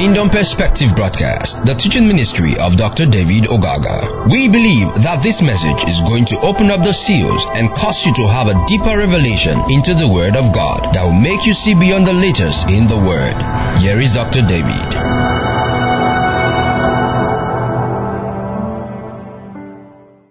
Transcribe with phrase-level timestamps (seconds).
[0.00, 3.04] Kingdom Perspective broadcast, the teaching ministry of Dr.
[3.04, 4.32] David Ogaga.
[4.32, 8.14] We believe that this message is going to open up the seals and cause you
[8.14, 11.74] to have a deeper revelation into the Word of God that will make you see
[11.74, 13.36] beyond the letters in the Word.
[13.82, 14.40] Here is Dr.
[14.40, 14.88] David.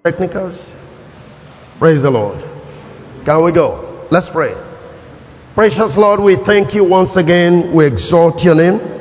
[0.03, 0.75] Technicals.
[1.77, 2.43] Praise the Lord.
[3.23, 4.07] Can we go?
[4.09, 4.57] Let's pray.
[5.53, 7.71] Precious Lord, we thank you once again.
[7.71, 8.98] We exalt your name.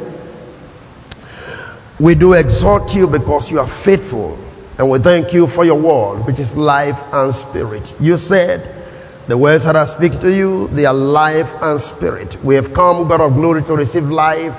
[2.00, 4.38] We do exhort you because you are faithful.
[4.78, 7.94] And we thank you for your word, which is life and spirit.
[7.98, 8.78] You said,
[9.26, 12.42] the words that I speak to you, they are life and spirit.
[12.42, 14.58] We have come, God of glory, to receive life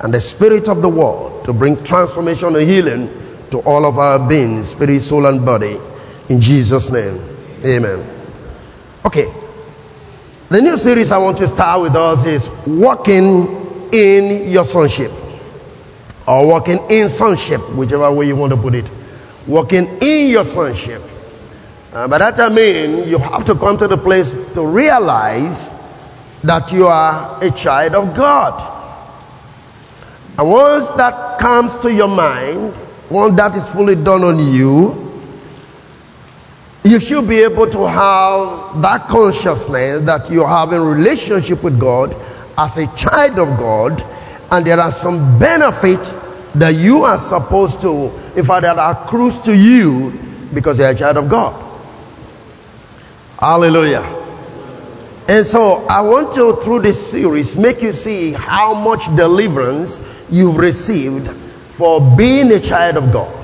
[0.00, 3.08] and the spirit of the world to bring transformation and healing
[3.50, 5.78] to all of our beings, spirit, soul, and body.
[6.28, 7.20] In Jesus' name.
[7.64, 8.04] Amen.
[9.04, 9.32] Okay.
[10.48, 15.12] The new series I want to start with us is Walking in Your Sonship.
[16.30, 18.88] Or Walking in Sonship, whichever way you want to put it.
[19.48, 21.02] Walking in your sonship.
[21.92, 25.72] Uh, by that I mean you have to come to the place to realize
[26.44, 28.62] that you are a child of God.
[30.38, 32.74] And once that comes to your mind,
[33.10, 35.10] once that is fully done on you,
[36.84, 42.14] you should be able to have that consciousness that you have a relationship with God
[42.56, 44.00] as a child of God,
[44.50, 46.12] and there are some benefits
[46.54, 48.06] that you are supposed to,
[48.36, 50.12] in fact, that accrues to you
[50.52, 51.66] because you're a child of God.
[53.38, 54.18] Hallelujah.
[55.28, 60.56] And so I want to, through this series, make you see how much deliverance you've
[60.56, 63.36] received for being a child of God.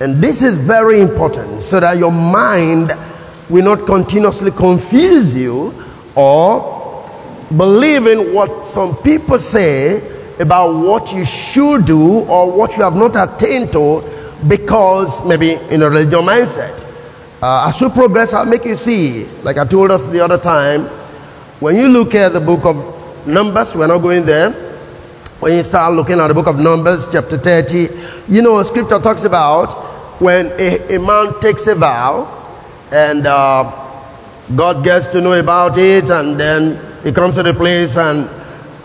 [0.00, 2.92] And this is very important so that your mind
[3.50, 5.74] will not continuously confuse you
[6.16, 7.08] or
[7.54, 12.96] believe in what some people say about what you should do or what you have
[12.96, 14.02] not attained to
[14.46, 16.90] because maybe in a religious mindset.
[17.40, 20.86] Uh, as we progress, I'll make you see, like I told us the other time,
[21.60, 24.52] when you look at the book of Numbers, we're not going there.
[25.40, 27.88] When you start looking at the book of Numbers, chapter 30,
[28.28, 29.72] you know, scripture talks about
[30.20, 32.30] when a, a man takes a vow
[32.92, 33.84] and uh,
[34.54, 38.28] God gets to know about it and then he comes to the place and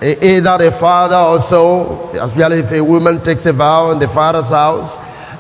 [0.02, 4.50] either the father or also, especially if a woman takes a vow in the father's
[4.50, 4.98] house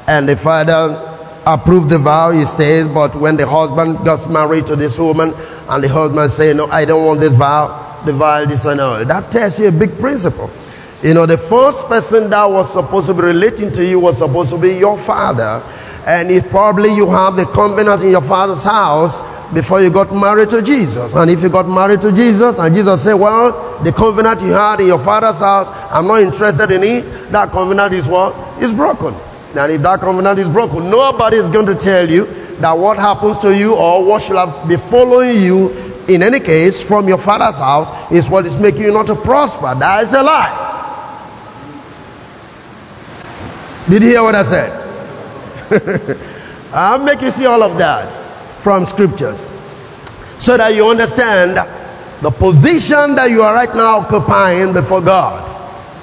[0.07, 1.05] and the father
[1.45, 5.33] approves the vow, he stays, but when the husband gets married to this woman
[5.69, 9.07] and the husband say, no, I don't want this vow, the vow is annulled.
[9.07, 10.49] That tells you a big principle.
[11.01, 14.51] You know, the first person that was supposed to be relating to you was supposed
[14.51, 15.63] to be your father.
[16.09, 19.19] And if probably you have the covenant in your father's house
[19.53, 21.13] before you got married to Jesus.
[21.13, 24.79] And if you got married to Jesus and Jesus said, well, the covenant you had
[24.79, 28.33] in your father's house, I'm not interested in it, that covenant is what?
[28.59, 29.13] Is broken.
[29.55, 32.25] And if that covenant is broken, nobody is going to tell you
[32.55, 35.69] that what happens to you or what should have be following you
[36.07, 39.75] in any case from your father's house is what is making you not to prosper.
[39.75, 40.65] That is a lie.
[43.87, 44.78] Did you hear what I said?
[46.73, 48.11] I'll make you see all of that
[48.61, 49.47] from scriptures
[50.39, 51.55] so that you understand
[52.21, 55.47] the position that you are right now occupying before God.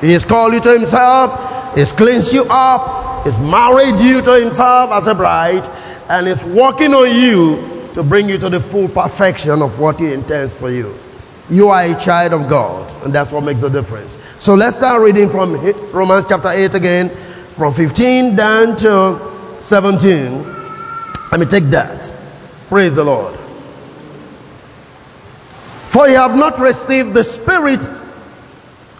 [0.00, 4.90] He has called you to himself, he's cleansed you up, he's married you to himself
[4.90, 5.68] as a bride,
[6.08, 10.12] and is working on you to bring you to the full perfection of what he
[10.12, 10.94] intends for you.
[11.48, 14.18] You are a child of God, and that's what makes the difference.
[14.38, 15.54] So let's start reading from
[15.92, 20.42] Romans chapter 8 again, from 15 down to 17.
[21.30, 22.14] Let me take that.
[22.68, 23.38] Praise the Lord.
[25.88, 27.88] For you have not received the spirit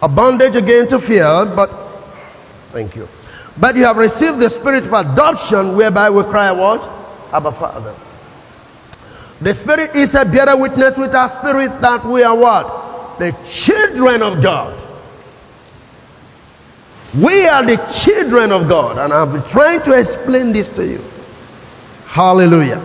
[0.02, 1.68] of bondage again to fear, but
[2.70, 3.08] thank you.
[3.58, 6.88] But you have received the spirit of adoption, whereby we cry, What?
[7.32, 7.94] Abba Father.
[9.40, 13.18] The Spirit is a better witness with our spirit that we are what?
[13.18, 14.82] The children of God.
[17.20, 21.02] We are the children of God, and I've been trying to explain this to you.
[22.06, 22.82] Hallelujah.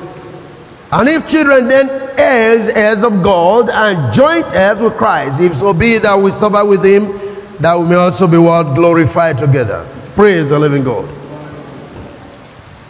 [0.91, 5.73] And if children, then heirs, heirs of God, and joint heirs with Christ, if so
[5.73, 7.19] be that we suffer with Him,
[7.59, 9.85] that we may also be what glorified together.
[10.15, 11.09] Praise the living God.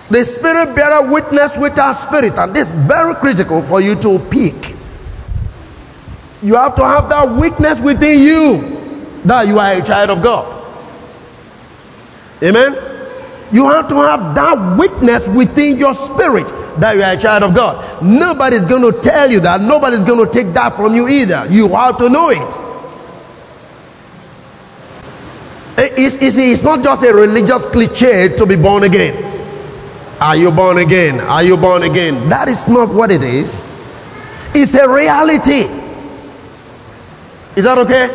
[0.09, 4.19] The Spirit bear witness with our spirit, and this is very critical for you to
[4.19, 4.75] pick.
[6.41, 10.50] You have to have that witness within you that you are a child of God.
[12.43, 12.73] Amen.
[13.51, 16.47] You have to have that witness within your spirit
[16.79, 18.01] that you are a child of God.
[18.01, 19.59] Nobody's going to tell you that.
[19.59, 21.47] Nobody's going to take that from you either.
[21.49, 22.71] You have to know it.
[25.77, 29.27] Eh, it's, it's, it's not just a religious cliche to be born again.
[30.21, 31.19] Are you born again?
[31.19, 32.29] Are you born again?
[32.29, 33.65] That is not what it is.
[34.53, 35.65] It's a reality.
[37.55, 38.09] Is that okay?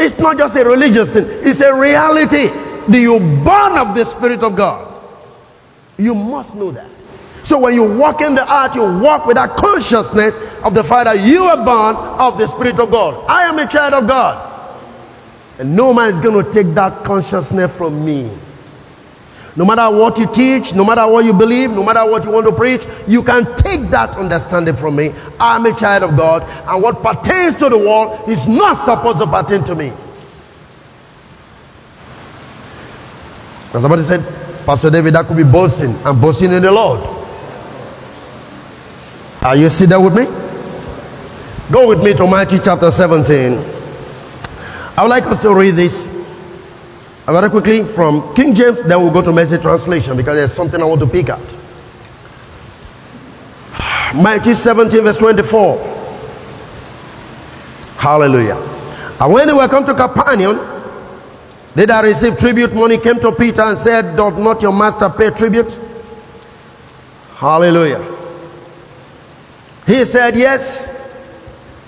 [0.00, 2.69] It's not just a religious thing, it's a reality.
[2.90, 5.00] Do you born of the Spirit of God?
[5.96, 6.88] You must know that.
[7.42, 11.04] So when you walk in the earth, you walk with that consciousness of the fact
[11.04, 13.24] that you are born of the Spirit of God.
[13.28, 14.48] I am a child of God.
[15.58, 18.30] And no man is going to take that consciousness from me.
[19.56, 22.46] No matter what you teach, no matter what you believe, no matter what you want
[22.46, 25.12] to preach, you can take that understanding from me.
[25.38, 29.26] I'm a child of God, and what pertains to the world is not supposed to
[29.26, 29.92] pertain to me.
[33.72, 34.24] And somebody said,
[34.66, 35.94] Pastor David, that could be boasting.
[36.04, 37.00] I'm boasting in the Lord.
[39.42, 40.24] Are you still there with me?
[41.72, 43.52] Go with me to Matthew chapter 17.
[44.96, 46.10] I would like us to read this
[47.26, 50.80] uh, very quickly from King James, then we'll go to message translation because there's something
[50.80, 51.56] I want to pick at.
[54.14, 55.78] Matthew 17, verse 24.
[57.96, 58.56] Hallelujah.
[59.20, 60.79] And when they were come to Capernaum,
[61.74, 65.30] they that received tribute money came to Peter and said, Doth not your master pay
[65.30, 65.78] tribute?
[67.34, 68.04] Hallelujah.
[69.86, 70.88] He said, Yes.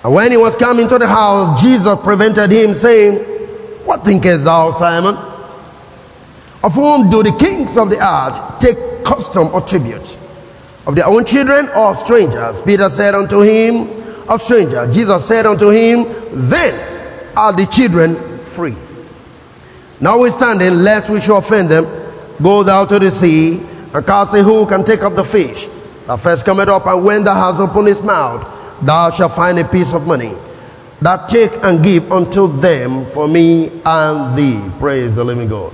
[0.03, 3.19] And when he was coming to the house, Jesus prevented him, saying,
[3.85, 5.15] What thinkest thou, Simon?
[6.63, 10.17] Of whom do the kings of the earth take custom or tribute?
[10.87, 12.61] Of their own children or of strangers?
[12.61, 14.95] Peter said unto him, Of strangers.
[14.95, 16.05] Jesus said unto him,
[16.49, 18.75] Then are the children free.
[20.03, 21.85] Notwithstanding, lest we should offend them,
[22.41, 23.61] go thou to the sea
[23.93, 25.69] and cast a hook and take up the fish.
[26.07, 28.45] Thou first cometh up, and when thou hast opened his mouth,
[28.85, 30.33] thou shalt find a piece of money.
[30.99, 34.61] That take and give unto them for me and thee.
[34.77, 35.73] Praise the living God.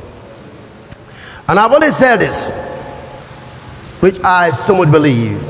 [1.48, 2.52] And I've only said this,
[4.00, 5.42] which I somewhat believe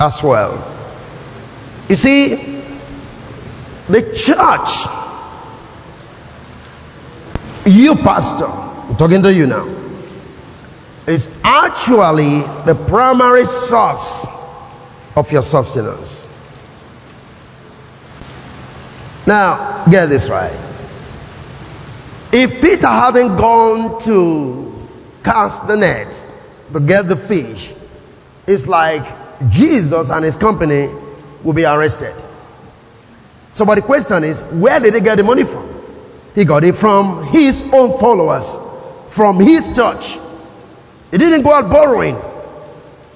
[0.00, 0.62] as well.
[1.88, 2.36] You see,
[3.88, 5.01] the church,
[7.66, 9.66] you pastor, I'm talking to you now,
[11.06, 14.26] is actually the primary source
[15.16, 16.26] of your substance.
[19.26, 20.58] Now, get this right.
[22.32, 24.88] If Peter hadn't gone to
[25.22, 26.28] cast the net
[26.72, 27.74] to get the fish,
[28.46, 29.04] it's like
[29.50, 30.88] Jesus and his company
[31.44, 32.14] will be arrested.
[33.52, 35.81] So, but the question is, where did he get the money from?
[36.34, 38.58] He got it from his own followers,
[39.10, 40.18] from his church.
[41.10, 42.16] He didn't go out borrowing.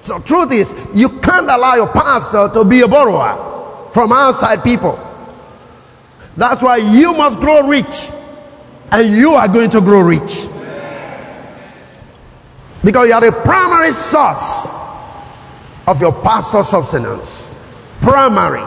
[0.01, 4.99] So, truth is, you can't allow your pastor to be a borrower from outside people.
[6.35, 8.09] That's why you must grow rich,
[8.91, 10.47] and you are going to grow rich.
[12.83, 14.69] Because you are the primary source
[15.87, 17.55] of your pastor's substance.
[18.01, 18.63] Primary.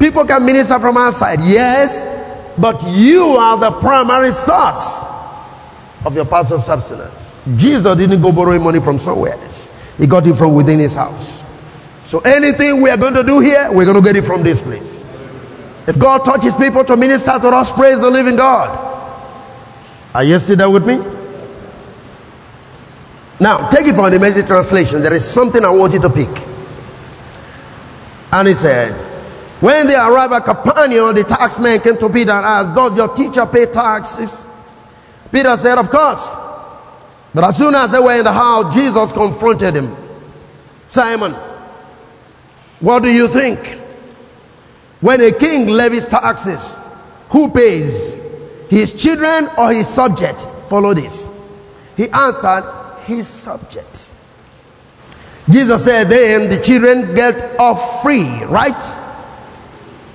[0.00, 2.13] People can minister from outside, yes,
[2.58, 5.04] but you are the primary source
[6.04, 7.34] of your pastor's substance.
[7.56, 9.68] Jesus didn't go borrowing money from somewhere else.
[9.98, 11.44] He got it from within his house.
[12.04, 14.60] So anything we are going to do here, we're going to get it from this
[14.60, 15.06] place.
[15.86, 18.92] If God touches people to minister to us, praise the living God.
[20.14, 20.98] Are you still there with me?
[23.40, 25.02] Now, take it from the message translation.
[25.02, 26.28] There is something I want you to pick.
[28.32, 28.94] And he said,
[29.64, 33.46] When they arrived at Capernaum, the taxman came to Peter and asked, Does your teacher
[33.46, 34.44] pay taxes?
[35.32, 36.34] Peter said, Of course.
[37.32, 39.96] But as soon as they were in the house, Jesus confronted him.
[40.86, 41.32] Simon,
[42.80, 43.58] what do you think?
[45.00, 46.78] When a king levies taxes,
[47.30, 48.14] who pays?
[48.68, 50.46] His children or his subjects?
[50.68, 51.26] Follow this.
[51.96, 52.70] He answered,
[53.06, 54.12] his subjects.
[55.48, 59.00] Jesus said, then the children get off free, right?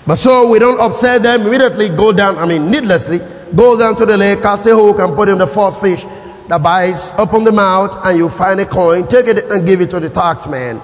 [0.09, 3.19] But so we don't upset them, immediately go down, I mean, needlessly,
[3.53, 6.03] go down to the lake, cast a hook, and put in the first fish
[6.47, 9.91] that bites, open the mouth, and you find a coin, take it and give it
[9.91, 10.81] to the tax man.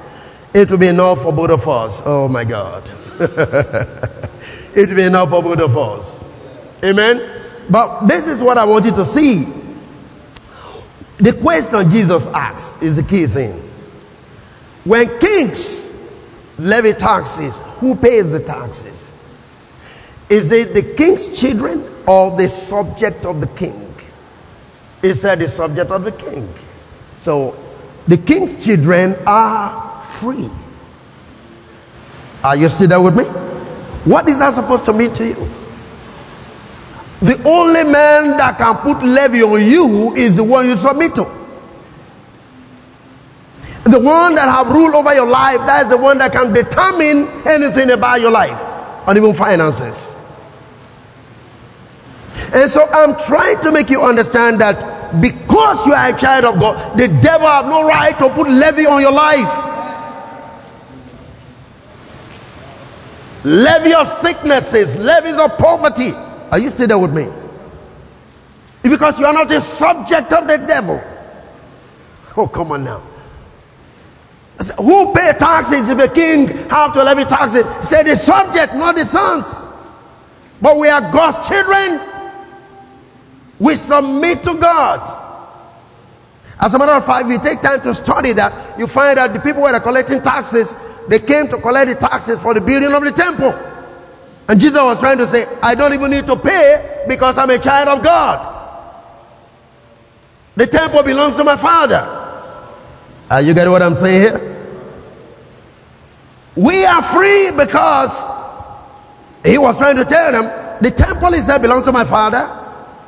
[0.54, 2.04] It will be enough for both of us.
[2.06, 2.84] Oh my God.
[3.20, 6.24] it will be enough for both of us.
[6.84, 7.28] Amen.
[7.68, 9.46] But this is what I want you to see.
[11.18, 13.72] The question Jesus asks is the key thing.
[14.84, 15.98] When kings
[16.60, 19.15] levy taxes, who pays the taxes?
[20.30, 23.94] Is it the king's children or the subject of the king?
[25.02, 26.52] He said the subject of the king.
[27.16, 27.56] So
[28.08, 30.50] the king's children are free.
[32.44, 33.24] Are you still there with me?
[33.24, 35.50] What is that supposed to mean to you?
[37.22, 41.24] The only man that can put levy on you is the one you submit to.
[43.86, 47.48] The one that have rule over your life, that is the one that can determine
[47.48, 48.60] anything about your life
[49.08, 50.15] and even finances.
[52.54, 56.60] And so I'm trying to make you understand that because you are a child of
[56.60, 59.74] God, the devil have no right to put levy on your life.
[63.44, 66.12] Levy of sicknesses, levies of poverty.
[66.52, 67.28] Are you still there with me?
[68.82, 71.02] Because you are not a subject of the devil.
[72.38, 73.02] Oh, come on now.
[74.78, 77.66] Who pay taxes if a king have to levy taxes?
[77.88, 79.68] Say the subject, not the sons.
[80.62, 82.00] But we are God's children.
[83.60, 85.24] We submit to God.
[86.60, 89.34] As a matter of fact, if you take time to study that, you find that
[89.34, 90.74] the people who are collecting taxes,
[91.08, 93.54] they came to collect the taxes for the building of the temple.
[94.48, 97.60] And Jesus was trying to say, I don't even need to pay because I'm a
[97.60, 98.54] child of God.
[100.56, 102.24] The temple belongs to my father.
[103.30, 104.56] Are you getting what I'm saying here?
[106.56, 108.24] We are free because
[109.44, 112.65] he was trying to tell them the temple itself belongs to my father.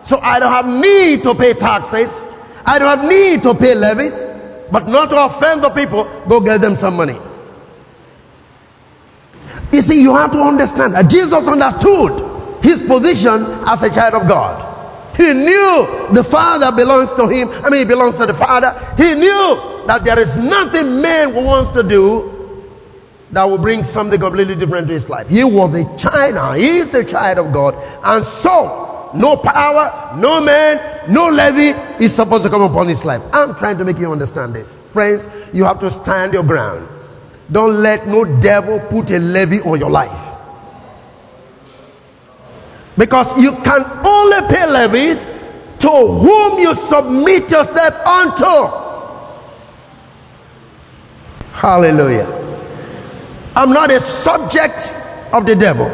[0.07, 2.25] So I don't have need to pay taxes.
[2.65, 4.25] I don't have need to pay levies.
[4.71, 7.17] But not to offend the people, go get them some money.
[9.73, 14.29] You see, you have to understand that Jesus understood his position as a child of
[14.29, 14.63] God.
[15.17, 17.49] He knew the Father belongs to him.
[17.49, 18.79] I mean, he belongs to the Father.
[18.95, 22.63] He knew that there is nothing man wants to do
[23.31, 25.27] that will bring something completely different to his life.
[25.27, 26.57] He was a child.
[26.57, 27.75] He is a child of God.
[28.05, 31.69] And so, no power, no man, no levy
[32.03, 33.21] is supposed to come upon his life.
[33.33, 34.75] I'm trying to make you understand this.
[34.75, 36.87] Friends, you have to stand your ground.
[37.51, 40.35] Don't let no devil put a levy on your life.
[42.97, 45.25] Because you can only pay levies
[45.79, 48.87] to whom you submit yourself unto.
[51.53, 52.27] Hallelujah.
[53.55, 54.95] I'm not a subject
[55.31, 55.87] of the devil.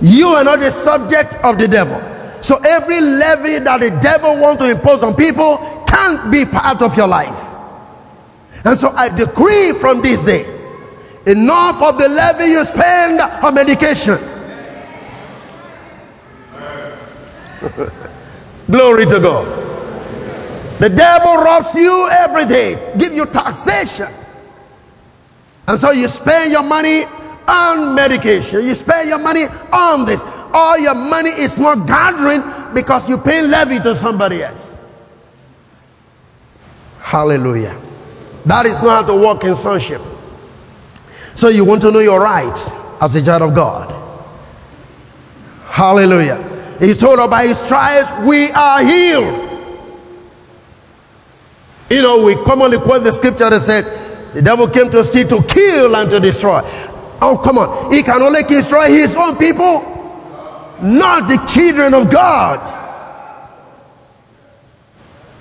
[0.00, 2.17] You are not a subject of the devil.
[2.40, 6.96] So every levy that the devil wants to impose on people can't be part of
[6.96, 7.44] your life.
[8.64, 10.58] And so I decree from this day
[11.28, 14.16] Enough of the levy you spend on medication.
[18.70, 19.46] Glory to God.
[20.78, 24.08] The devil robs you every day, give you taxation.
[25.66, 27.04] And so you spend your money
[27.46, 28.66] on medication.
[28.66, 30.22] You spend your money on this.
[30.52, 34.78] All your money is not gathering because you pay levy to somebody else.
[37.00, 37.80] Hallelujah.
[38.46, 40.00] That is not how to walk in sonship.
[41.34, 43.94] So you want to know your rights as a child of God.
[45.66, 46.76] Hallelujah.
[46.80, 49.48] He told us by his stripes we are healed.
[51.90, 53.84] You know, we commonly quote the scripture that said,
[54.34, 56.60] the devil came to see, to kill, and to destroy.
[57.20, 57.92] Oh, come on.
[57.92, 59.97] He can only destroy his own people,
[60.82, 62.74] not the children of God.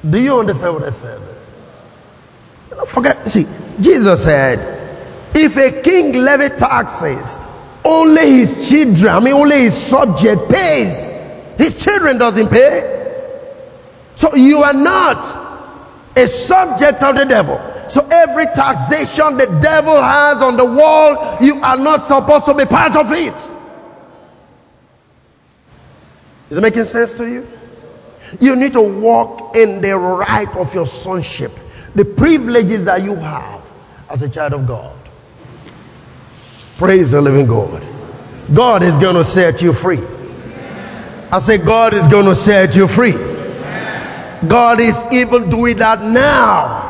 [0.07, 1.19] Do you understand what I said?
[2.87, 3.45] Forget, see,
[3.79, 4.77] Jesus said,
[5.35, 7.37] if a king levy taxes,
[7.83, 11.11] only his children, I mean only his subject pays.
[11.57, 12.95] His children doesn't pay.
[14.15, 15.25] So you are not
[16.15, 17.61] a subject of the devil.
[17.87, 22.65] So every taxation the devil has on the world, you are not supposed to be
[22.65, 23.51] part of it.
[26.49, 27.47] Is it making sense to you?
[28.39, 31.51] You need to walk in the right of your sonship,
[31.95, 33.61] the privileges that you have
[34.09, 34.95] as a child of God.
[36.77, 37.83] Praise the living God.
[38.53, 39.99] God is going to set you free.
[41.31, 43.11] I say, God is going to set you free.
[43.11, 46.85] God is even doing that now.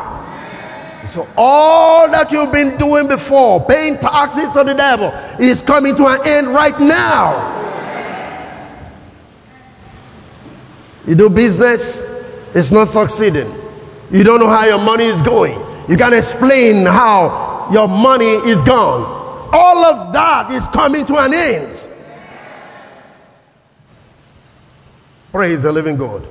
[1.06, 5.08] So all that you've been doing before, paying taxes to the devil,
[5.40, 7.57] is coming to an end right now.
[11.08, 12.04] You do business,
[12.54, 13.50] it's not succeeding.
[14.12, 15.58] You don't know how your money is going.
[15.90, 19.50] You can't explain how your money is gone.
[19.54, 21.88] All of that is coming to an end.
[25.32, 26.28] Praise the living God.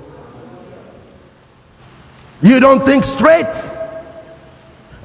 [2.43, 3.71] You don't think straight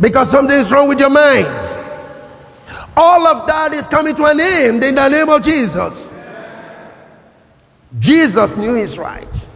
[0.01, 1.77] because something is wrong with your mind.
[2.97, 6.13] All of that is coming to an end in the name of Jesus.
[7.99, 9.47] Jesus knew his right.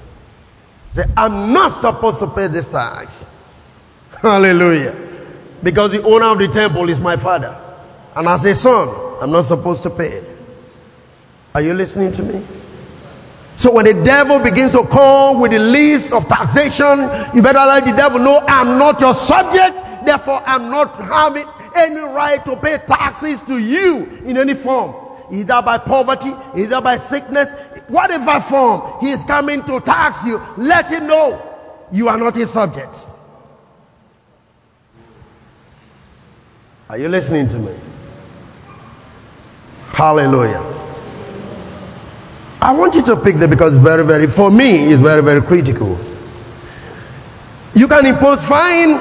[0.96, 3.30] Say, I'm not supposed to pay this tax.
[4.22, 4.96] Hallelujah.
[5.62, 7.60] Because the owner of the temple is my father.
[8.16, 10.24] And as a son, I'm not supposed to pay.
[11.54, 12.46] Are you listening to me?
[13.58, 16.98] So when the devil begins to come with the list of taxation,
[17.36, 22.00] you better let the devil know I'm not your subject, therefore I'm not having any
[22.00, 24.96] right to pay taxes to you in any form.
[25.30, 27.54] Either by poverty, either by sickness,
[27.88, 31.42] whatever form he is coming to tax you, let him know
[31.92, 33.10] you are not his subject.
[36.90, 37.74] Are you listening to me?
[39.92, 40.64] Hallelujah.
[42.62, 46.00] I want you to pick that because very, very, for me, it's very, very critical.
[47.74, 48.92] You can impose fine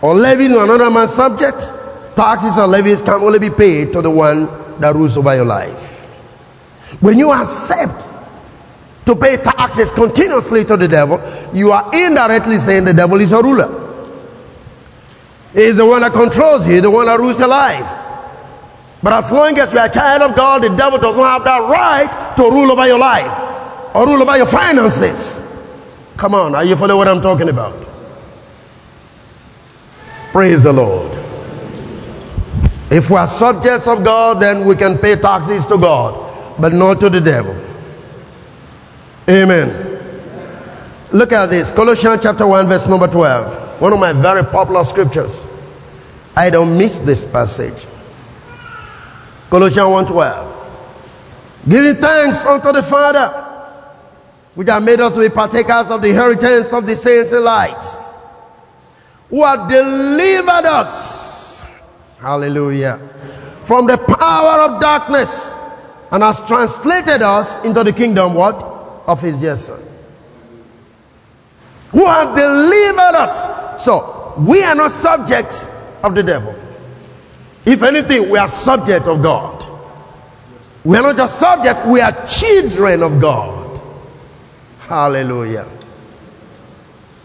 [0.00, 1.72] or levy on another man's subject.
[2.16, 4.46] Taxes and levies can only be paid to the one
[4.80, 5.93] that rules over your life.
[7.00, 8.06] When you accept
[9.06, 11.20] to pay taxes continuously to the devil,
[11.52, 13.80] you are indirectly saying the devil is a ruler.
[15.52, 17.88] He's the one that controls you, the one that rules your life.
[19.02, 21.44] But as long as you are a child of God, the devil does not have
[21.44, 25.42] that right to rule over your life or rule over your finances.
[26.16, 27.74] Come on, are you following what I'm talking about?
[30.32, 31.12] Praise the Lord.
[32.90, 37.00] If we are subjects of God, then we can pay taxes to God, but not
[37.00, 37.56] to the devil.
[39.28, 39.94] Amen.
[41.12, 43.80] Look at this Colossians chapter 1, verse number 12.
[43.80, 45.46] One of my very popular scriptures.
[46.36, 47.86] I don't miss this passage.
[49.50, 50.48] Colossians 1:12.
[51.68, 53.28] Giving thanks unto the Father,
[54.54, 57.84] which has made us to be partakers of the inheritance of the saints in light,
[59.30, 61.64] who have delivered us,
[62.20, 62.98] hallelujah,
[63.64, 65.52] from the power of darkness
[66.14, 68.62] and has translated us into the kingdom what?
[69.08, 69.82] Of his dear son.
[71.90, 73.84] Who have delivered us.
[73.84, 75.66] So, we are not subjects
[76.04, 76.54] of the devil.
[77.66, 79.66] If anything, we are subject of God.
[80.84, 83.82] We are not just subject, we are children of God.
[84.82, 85.68] Hallelujah.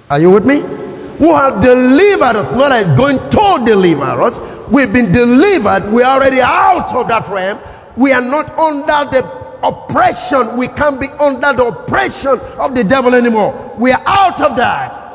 [0.09, 0.61] Are you with me?
[0.61, 4.39] Who have delivered us, not as going to deliver us.
[4.67, 5.93] We've been delivered.
[5.93, 7.59] We are already out of that realm.
[7.99, 9.27] We are not under the
[9.61, 10.55] oppression.
[10.55, 13.75] We can't be under the oppression of the devil anymore.
[13.77, 15.05] We are out of that.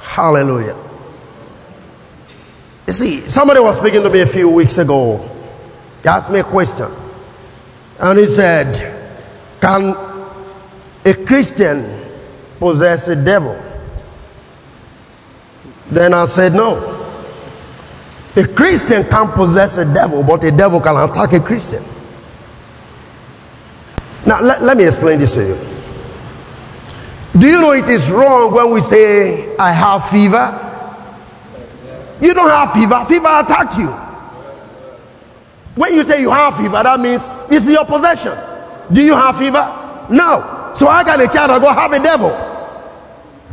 [0.00, 0.76] Hallelujah.
[2.88, 5.18] You see, somebody was speaking to me a few weeks ago.
[6.02, 6.90] He asked me a question.
[8.00, 8.74] And he said,
[9.60, 9.94] Can
[11.04, 12.04] a Christian
[12.58, 13.56] possess a devil?
[15.92, 16.87] Then I said, No.
[18.38, 21.82] A Christian can't possess a devil, but a devil can attack a Christian.
[24.24, 25.58] Now, let, let me explain this to you.
[27.36, 30.54] Do you know it is wrong when we say, I have fever?
[32.20, 33.04] You don't have fever.
[33.06, 33.88] Fever attacked you.
[35.74, 38.38] When you say you have fever, that means it's your possession.
[38.92, 40.06] Do you have fever?
[40.10, 40.72] No.
[40.76, 42.30] So how can a child of God have a devil?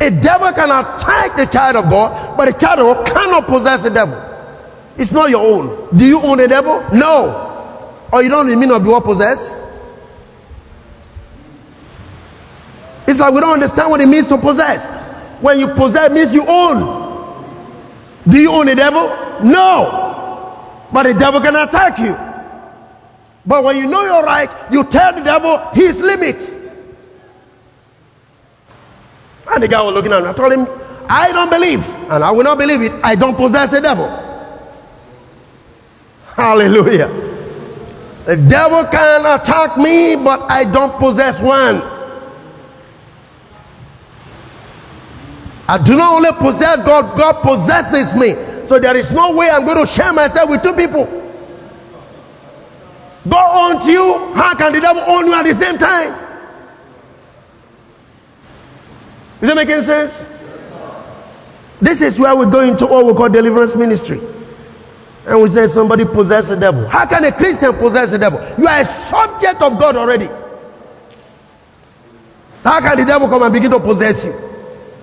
[0.00, 3.84] A devil can attack the child of God, but a child of God cannot possess
[3.84, 4.35] a devil.
[4.98, 5.96] It's not your own.
[5.96, 6.84] Do you own the devil?
[6.92, 7.96] No.
[8.12, 9.60] Or you don't mean of the word possess?
[13.06, 14.90] It's like we don't understand what it means to possess.
[15.40, 17.04] When you possess, means you own.
[18.26, 19.08] Do you own the devil?
[19.44, 20.88] No.
[20.92, 22.16] But the devil can attack you.
[23.44, 26.56] But when you know your right, you tell the devil his limits.
[29.48, 30.28] And the guy was looking at me.
[30.28, 30.66] I told him,
[31.08, 32.92] I don't believe, and I will not believe it.
[33.04, 34.25] I don't possess a devil.
[36.42, 37.08] Hallelujah.
[38.26, 41.80] The devil can attack me, but I don't possess one.
[45.68, 48.34] I do not only possess God, God possesses me.
[48.66, 51.06] So there is no way I'm going to share myself with two people.
[53.26, 54.34] God owns you.
[54.34, 56.12] How can the devil own you at the same time?
[59.40, 60.26] Is that making sense?
[61.80, 64.20] This is where we go into what we call deliverance ministry.
[65.26, 66.86] And we say somebody possess the devil.
[66.86, 68.40] How can a Christian possess the devil?
[68.58, 70.28] You are a subject of God already.
[72.62, 74.32] How can the devil come and begin to possess you?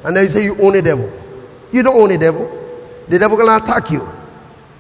[0.03, 1.11] And then you say you own a devil.
[1.73, 2.47] You don't own a devil.
[3.09, 4.07] The devil can attack you.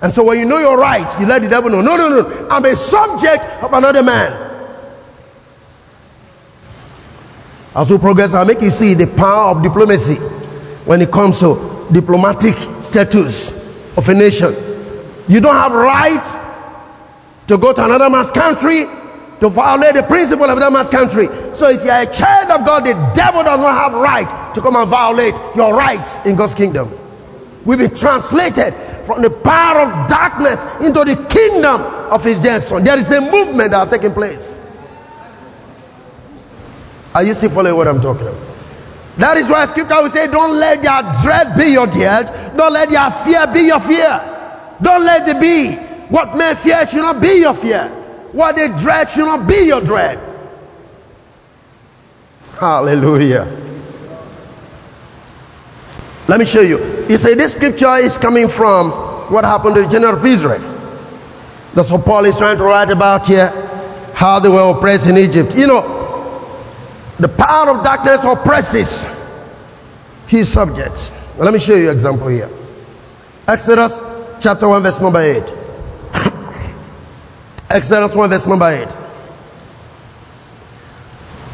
[0.01, 2.47] And so when you know you're right, you let the devil know, no, no, no,
[2.49, 4.51] I'm a subject of another man.
[7.75, 10.15] As we progress, I'll make you see the power of diplomacy
[10.85, 13.51] when it comes to diplomatic status
[13.97, 14.72] of a nation.
[15.27, 16.23] You don't have right
[17.47, 18.85] to go to another man's country
[19.39, 21.27] to violate the principle of that man's country.
[21.53, 24.61] So if you are a child of God, the devil does not have right to
[24.61, 26.97] come and violate your rights in God's kingdom.
[27.65, 28.73] We've been translated
[29.05, 32.83] from the power of darkness into the kingdom of his dear son.
[32.83, 34.61] There is a movement that is taking place.
[37.13, 38.47] Are you still following what I'm talking about?
[39.17, 42.89] That is why scripture will say, Don't let your dread be your dread, don't let
[42.89, 44.32] your fear be your fear.
[44.81, 45.75] Don't let it be.
[46.09, 47.87] What men fear should not be your fear.
[48.31, 50.19] What they dread should not be your dread.
[52.59, 53.59] Hallelujah.
[56.27, 57.05] Let me show you.
[57.09, 58.91] You say this scripture is coming from
[59.31, 60.61] what happened to the general of Israel.
[61.73, 63.49] That's what Paul is trying to write about here.
[64.13, 65.55] How they were oppressed in Egypt.
[65.55, 65.81] You know,
[67.19, 69.05] the power of darkness oppresses
[70.27, 71.11] his subjects.
[71.37, 72.49] Let me show you an example here.
[73.47, 73.99] Exodus
[74.43, 75.53] chapter 1, verse number 8.
[77.69, 78.97] Exodus 1, verse number 8.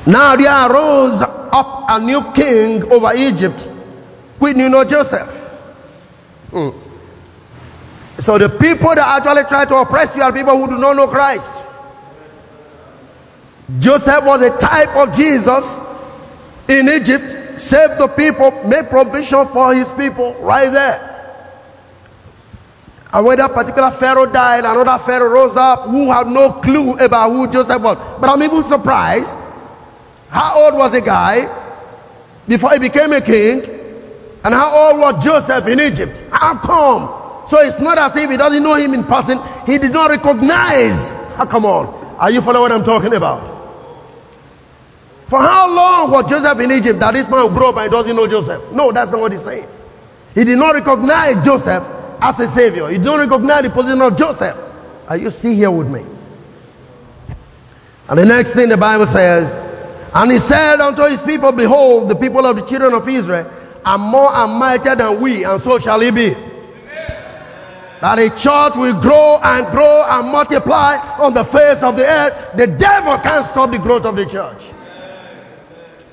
[0.07, 3.61] Now there arose up a new king over Egypt,
[4.39, 5.29] which knew not Joseph.
[6.49, 6.69] Hmm.
[8.19, 11.07] So the people that actually try to oppress you are people who do not know
[11.07, 11.63] Christ.
[13.77, 15.77] Joseph was a type of Jesus
[16.67, 21.08] in Egypt, saved the people, made provision for his people right there.
[23.11, 27.31] And when that particular Pharaoh died, another Pharaoh rose up who had no clue about
[27.31, 27.97] who Joseph was.
[28.19, 29.35] But I'm even surprised.
[30.29, 31.49] How old was a guy
[32.47, 33.63] before he became a king?
[34.43, 36.23] And how old was Joseph in Egypt?
[36.31, 37.47] How come?
[37.47, 39.39] So it's not as if he doesn't know him in person.
[39.65, 41.11] He did not recognize.
[41.35, 41.87] How come on?
[42.19, 43.57] Are you following what I'm talking about?
[45.25, 48.15] For how long was Joseph in Egypt that this man grew up and he doesn't
[48.15, 48.71] know Joseph?
[48.71, 49.67] No, that's not what he's saying.
[50.35, 51.83] He did not recognize Joseph
[52.21, 52.91] as a savior.
[52.91, 54.57] You don't recognize the position of Joseph.
[55.07, 56.05] Are you see here with me?
[58.07, 59.53] And the next thing the Bible says,
[60.13, 63.51] and he said unto his people, Behold, the people of the children of Israel
[63.85, 66.35] are more and mightier than we, and so shall it be.
[68.01, 72.55] That a church will grow and grow and multiply on the face of the earth.
[72.55, 74.71] The devil can't stop the growth of the church.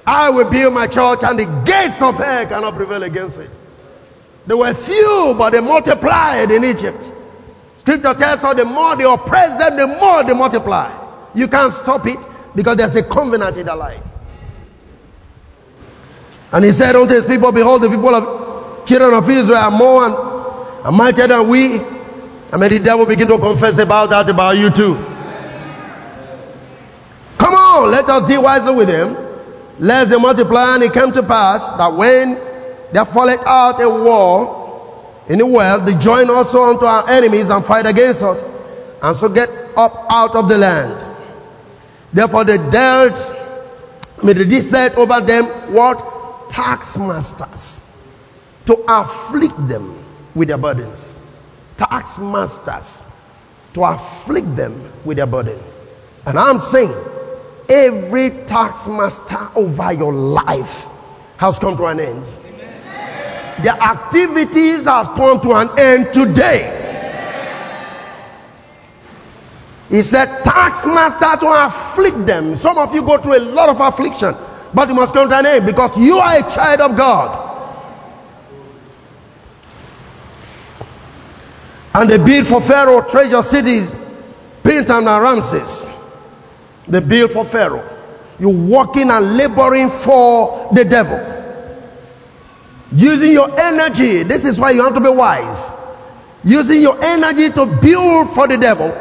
[0.06, 3.50] I will build my church, and the gates of hell cannot prevail against it.
[4.46, 7.10] They were few, but they multiplied in Egypt.
[7.78, 10.92] Scripture tells us the more they oppress them, the more they multiply.
[11.34, 12.18] You can't stop it
[12.54, 14.02] because there's a covenant in their life.
[16.52, 20.06] And he said unto his people, Behold, the people of children of Israel are more
[20.06, 21.76] and, and mightier than we.
[21.76, 24.94] And may the devil begin to confess about that about you too.
[27.38, 29.16] Come on, let us deal wisely with them,
[29.78, 30.76] lest they multiply.
[30.76, 32.55] And it came to pass that when
[32.92, 34.66] there falleth out a war
[35.28, 38.42] in the world, they join also unto our enemies and fight against us,
[39.02, 41.02] and so get up out of the land.
[42.12, 43.18] Therefore they dealt,
[44.22, 45.98] I mean, they set over them what?
[46.48, 47.82] Taxmasters.
[48.66, 50.02] To afflict them
[50.34, 51.18] with their burdens.
[51.76, 53.04] Taxmasters.
[53.74, 55.58] To afflict them with their burden.
[56.24, 56.94] And I'm saying,
[57.68, 60.86] every taxmaster over your life
[61.36, 62.38] has come to an end.
[63.62, 66.82] Their activities have come to an end today.
[69.88, 72.56] He said, taxmaster to afflict them.
[72.56, 74.34] Some of you go through a lot of affliction,
[74.74, 77.44] but you must come to an end because you are a child of God.
[81.94, 83.90] And they built for Pharaoh treasure cities,
[84.62, 85.88] Pithom and Ramses.
[86.88, 87.88] They built for Pharaoh.
[88.38, 91.35] You're working and laboring for the devil.
[92.92, 94.22] Using your energy.
[94.22, 95.70] This is why you have to be wise.
[96.44, 98.92] Using your energy to build for the devil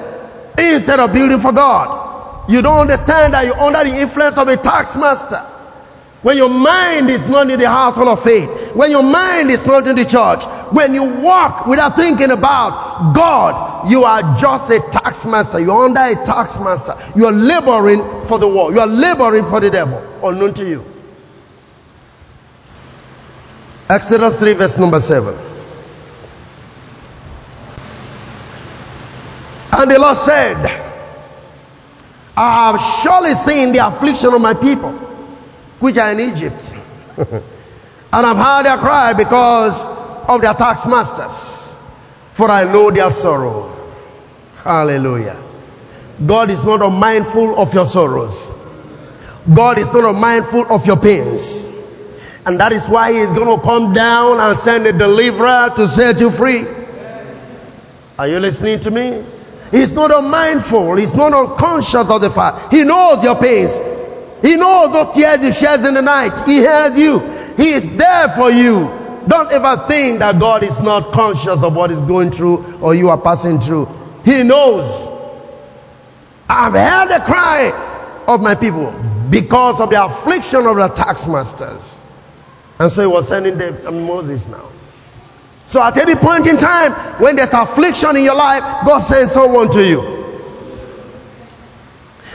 [0.57, 2.49] instead of building for God.
[2.49, 5.43] You don't understand that you're under the influence of a taxmaster.
[6.21, 9.85] When your mind is not in the household of faith, when your mind is not
[9.85, 10.43] in the church,
[10.73, 15.59] when you walk without thinking about God, you are just a taxmaster.
[15.59, 16.95] You're under a taxmaster.
[17.15, 18.73] You are laboring for the world.
[18.73, 20.94] You are laboring for the devil, unknown to you.
[23.87, 25.37] Exodus 3, verse number 7.
[29.77, 30.57] And the Lord said,
[32.35, 34.91] I have surely seen the affliction of my people,
[35.79, 36.73] which are in Egypt.
[37.17, 37.43] and
[38.11, 41.77] I've heard their cry because of their taxmasters,
[42.31, 43.71] for I know their sorrow.
[44.63, 45.41] Hallelujah.
[46.25, 48.55] God is not unmindful of your sorrows.
[49.53, 51.69] God is not unmindful of your pains.
[52.45, 55.87] And that is why He is going to come down and send a deliverer to
[55.87, 56.65] set you free.
[58.17, 59.25] Are you listening to me?
[59.71, 60.95] He's not unmindful.
[60.95, 62.73] He's not unconscious of the fact.
[62.73, 63.77] He knows your pains.
[64.41, 66.39] He knows what tears you shed in the night.
[66.45, 67.19] He hears you.
[67.57, 68.89] He is there for you.
[69.27, 73.09] Don't ever think that God is not conscious of what is going through or you
[73.09, 73.87] are passing through.
[74.23, 75.09] He knows.
[76.47, 78.91] I've heard the cry of my people
[79.29, 81.99] because of the affliction of the taxmasters.
[82.79, 84.69] And so he was sending the, um, Moses now.
[85.67, 89.71] So at any point in time, when there's affliction in your life, God sends someone
[89.71, 90.15] to you.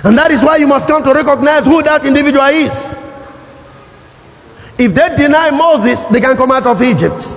[0.02, 2.96] And that is why you must come to recognize who that individual is.
[4.78, 7.36] If they deny Moses, they can come out of Egypt.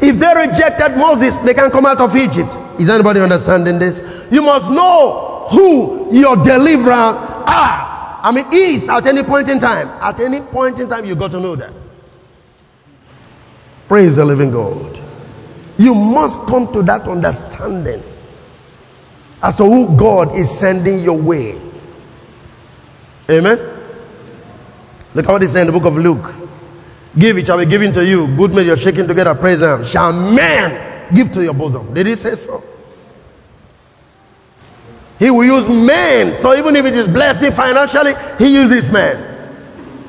[0.00, 2.56] If they rejected Moses, they can come out of Egypt.
[2.80, 4.02] Is anybody understanding this?
[4.30, 8.20] You must know who your deliverer are.
[8.22, 9.88] I mean, is at any point in time.
[10.02, 11.72] At any point in time, you got to know that.
[13.88, 15.00] Praise the living God.
[15.78, 18.02] You must come to that understanding
[19.42, 21.60] as to who God is sending your way.
[23.30, 23.58] Amen.
[25.14, 26.34] Look at what he said in the book of Luke.
[27.18, 28.26] Give it shall be given to you.
[28.26, 29.84] Good you're shaking together, praise him.
[29.84, 31.94] Shall man give to your bosom?
[31.94, 32.62] Did he say so?
[35.18, 36.34] He will use men.
[36.34, 39.16] So even if it is blessing financially, he uses men.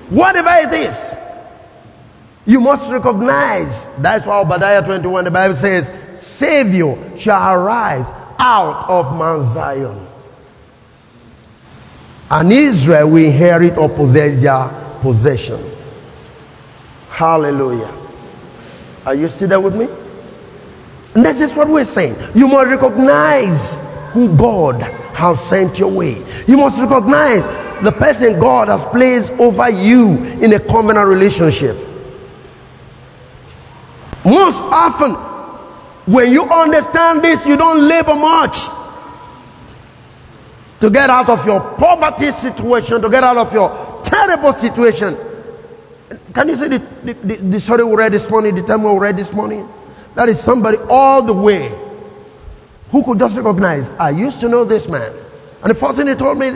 [0.10, 1.16] Whatever it is,
[2.48, 3.88] you must recognize.
[3.98, 10.08] That's why Obadiah 21, the Bible says, Savior shall arise out of Mount Zion.
[12.32, 14.70] And Israel will inherit or possess their
[15.02, 15.60] possession.
[17.10, 17.94] Hallelujah.
[19.06, 19.90] Are you still there with me?
[21.16, 22.16] And that's just what we're saying.
[22.34, 23.76] You must recognize
[24.14, 26.24] who God has sent your way.
[26.48, 27.46] You must recognize
[27.84, 31.76] the person God has placed over you in a covenant relationship.
[34.28, 35.14] Most often,
[36.14, 38.68] when you understand this, you don't labor much
[40.82, 45.16] to get out of your poverty situation, to get out of your terrible situation.
[46.34, 48.98] Can you see the, the, the, the story we read this morning, the time we
[49.00, 49.66] read this morning?
[50.16, 51.72] That is somebody all the way
[52.90, 55.14] who could just recognize, I used to know this man.
[55.62, 56.52] And the first thing he told me,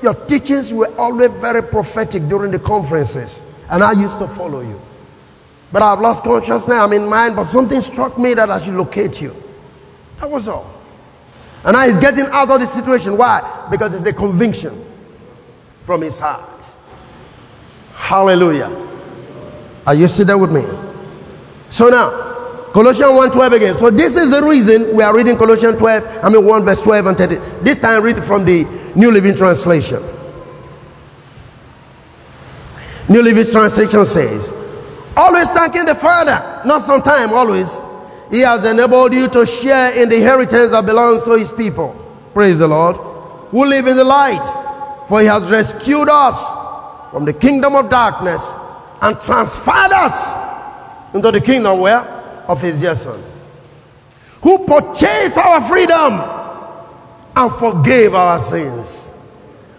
[0.00, 3.42] your teachings were always very prophetic during the conferences.
[3.68, 4.80] And I used to follow you.
[5.72, 9.20] But I've lost consciousness, I'm in mind, but something struck me that I should locate
[9.20, 9.34] you.
[10.20, 10.72] That was all.
[11.64, 13.16] And now he's getting out of the situation.
[13.16, 13.66] Why?
[13.70, 14.84] Because it's a conviction
[15.82, 16.72] from his heart.
[17.94, 18.70] Hallelujah.
[19.86, 20.62] Are you still there with me?
[21.70, 23.74] So now, Colossians 1.12 again.
[23.74, 27.06] So this is the reason we are reading Colossians 12, I mean 1 verse 12
[27.06, 27.40] and 13.
[27.62, 30.02] This time read from the New Living Translation.
[33.08, 34.52] New Living Translation says,
[35.16, 37.82] Always thanking the Father, not sometime, always.
[38.30, 41.94] He has enabled you to share in the inheritance that belongs to His people.
[42.34, 42.96] Praise the Lord.
[43.50, 44.44] Who live in the light,
[45.08, 46.50] for He has rescued us
[47.10, 48.52] from the kingdom of darkness
[49.00, 50.36] and transferred us
[51.14, 52.00] into the kingdom where?
[52.48, 53.22] Of his dear son.
[54.42, 56.20] Who purchased our freedom
[57.34, 59.12] and forgave our sins.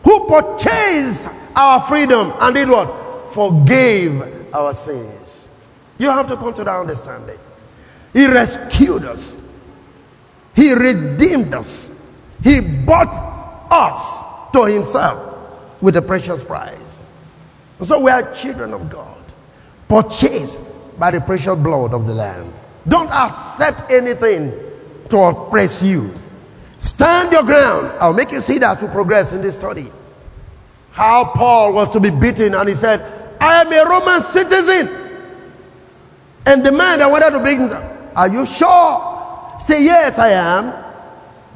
[0.04, 3.34] Who purchased our freedom and did what?
[3.34, 5.50] Forgave our sins.
[5.98, 7.40] You have to come to that understanding.
[8.14, 9.42] He rescued us.
[10.56, 11.90] He redeemed us.
[12.44, 13.16] He bought
[13.72, 15.36] us to himself
[15.82, 17.04] with a precious price.
[17.84, 19.18] So we are children of God,
[19.88, 20.60] purchased
[20.98, 22.54] by the precious blood of the Lamb.
[22.88, 24.52] Don't accept anything
[25.10, 26.12] to oppress you.
[26.80, 27.92] Stand your ground.
[28.00, 29.92] I'll make you see that as we progress in this study.
[30.92, 34.90] How Paul was to be beaten and he said, I am a Roman citizen.
[36.46, 37.72] And the man that wanted to him,
[38.16, 39.58] are you sure?
[39.60, 40.74] Say, yes, I am.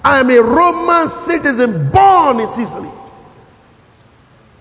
[0.03, 2.89] I am a Roman citizen born in Sicily.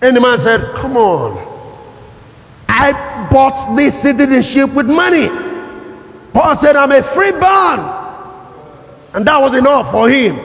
[0.00, 1.46] And the man said, come on.
[2.68, 5.28] I bought this citizenship with money.
[6.32, 7.80] Paul said, I'm a free born.
[9.12, 10.38] And that was enough for him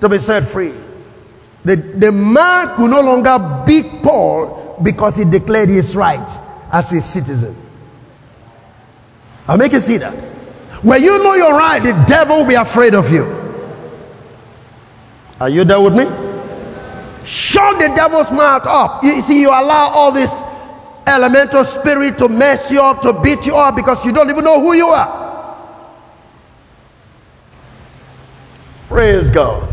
[0.00, 0.74] to be set free.
[1.64, 6.38] The, the man could no longer beat Paul because he declared his right
[6.72, 7.56] as a citizen.
[9.46, 10.14] I'll make you see that.
[10.82, 13.24] When you know you're right, the devil will be afraid of you.
[15.40, 16.04] Are you there with me?
[17.24, 19.04] Shut the devil's mouth up.
[19.04, 20.44] You see, you allow all this
[21.06, 24.60] elemental spirit to mess you up, to beat you up because you don't even know
[24.60, 25.56] who you are.
[28.88, 29.68] Praise God.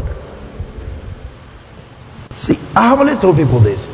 [2.34, 3.89] See, I have always told people this.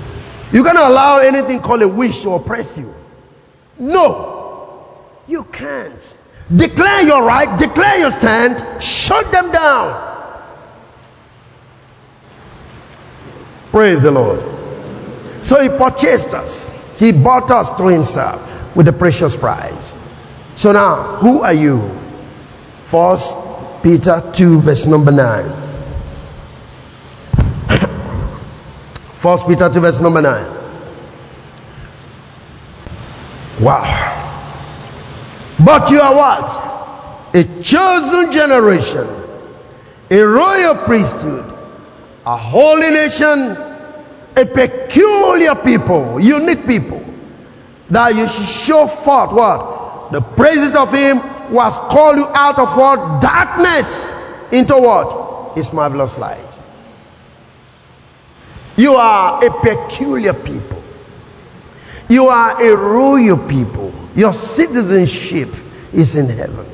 [0.53, 2.93] You're going allow anything called a wish to oppress you.
[3.79, 4.87] No,
[5.27, 6.15] you can't.
[6.55, 10.11] Declare your right, declare your stand, shut them down.
[13.71, 14.43] Praise the Lord.
[15.43, 16.69] So he purchased us.
[16.99, 19.95] He bought us to himself with a precious price.
[20.55, 21.89] So now, who are you?
[22.81, 23.35] First
[23.81, 25.62] Peter 2, verse number 9.
[29.23, 30.45] First Peter 2, verse number 9.
[33.61, 34.19] Wow.
[35.63, 37.33] But you are what?
[37.33, 39.07] A chosen generation,
[40.11, 41.45] a royal priesthood,
[42.25, 43.55] a holy nation,
[44.35, 47.01] a peculiar people, unique people,
[47.91, 50.11] that you should show forth what?
[50.11, 53.21] The praises of him who has called you out of what?
[53.21, 54.11] Darkness
[54.51, 55.55] into what?
[55.55, 56.61] His marvelous light.
[58.77, 60.81] You are a peculiar people.
[62.09, 63.93] You are a royal people.
[64.15, 65.49] Your citizenship
[65.93, 66.65] is in heaven.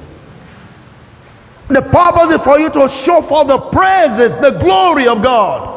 [1.68, 5.76] The purpose is for you to show for the praises, the glory of God.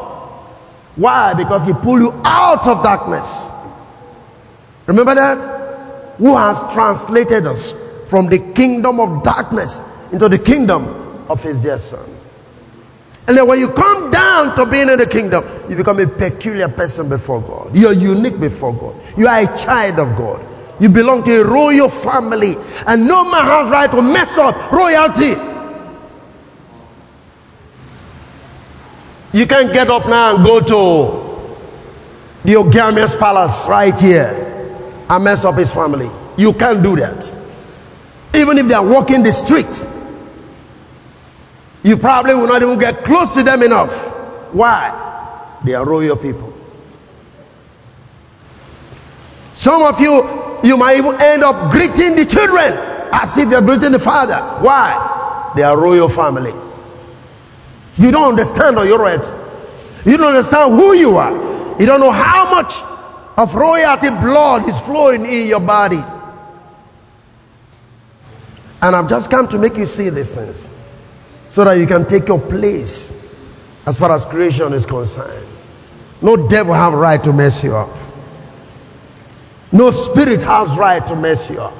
[0.95, 1.33] Why?
[1.33, 3.51] Because He pulled you out of darkness.
[4.87, 6.17] Remember that?
[6.17, 7.73] Who has translated us
[8.07, 9.81] from the kingdom of darkness
[10.11, 10.85] into the kingdom
[11.29, 12.05] of His dear Son.
[13.25, 16.67] And then when you come down to being in the kingdom, you become a peculiar
[16.67, 17.75] person before God.
[17.75, 18.95] You're unique before God.
[19.17, 20.45] You are a child of God.
[20.81, 22.55] You belong to a royal family.
[22.85, 25.35] And no man has right to mess up royalty.
[29.31, 31.23] You can't get up now and go to
[32.43, 36.09] the Ogamia's palace right here and mess up his family.
[36.37, 37.33] You can't do that.
[38.35, 39.87] Even if they are walking the street,
[41.83, 43.93] you probably will not even get close to them enough.
[44.53, 45.59] Why?
[45.65, 46.53] They are royal people.
[49.53, 52.73] Some of you, you might even end up greeting the children
[53.11, 54.37] as if you're greeting the father.
[54.63, 55.51] Why?
[55.55, 56.53] They are royal family.
[57.97, 59.23] You don't understand or you're right.
[60.05, 61.79] You don't understand who you are.
[61.79, 62.73] You don't know how much
[63.37, 66.01] of royalty blood is flowing in your body.
[68.81, 70.69] And I've just come to make you see these things
[71.53, 73.13] so that you can take your place
[73.85, 75.45] as far as creation is concerned.
[76.19, 77.95] No devil have right to mess you up.
[79.71, 81.75] No spirit has right to mess you up.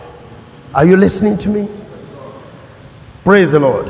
[0.75, 1.67] Are you listening to me?
[3.23, 3.89] Praise the Lord.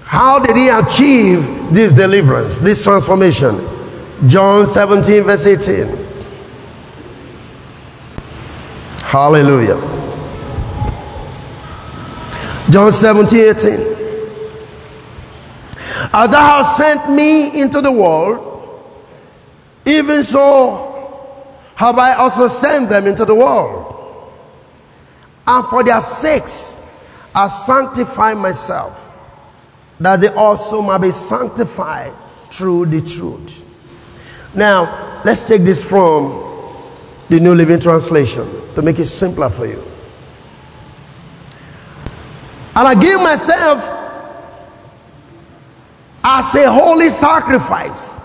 [0.00, 3.60] How did he achieve this deliverance, this transformation?
[4.26, 6.06] John 17, verse 18.
[9.02, 9.93] Hallelujah.
[12.70, 14.04] John 17, 18.
[16.12, 18.84] As thou hast sent me into the world,
[19.84, 20.94] even so
[21.74, 24.32] have I also sent them into the world.
[25.46, 26.80] And for their sakes
[27.34, 29.00] I sanctify myself,
[30.00, 32.12] that they also might be sanctified
[32.50, 33.64] through the truth.
[34.54, 36.52] Now, let's take this from
[37.28, 39.93] the New Living Translation to make it simpler for you.
[42.76, 43.88] And I give myself
[46.24, 48.20] as a holy sacrifice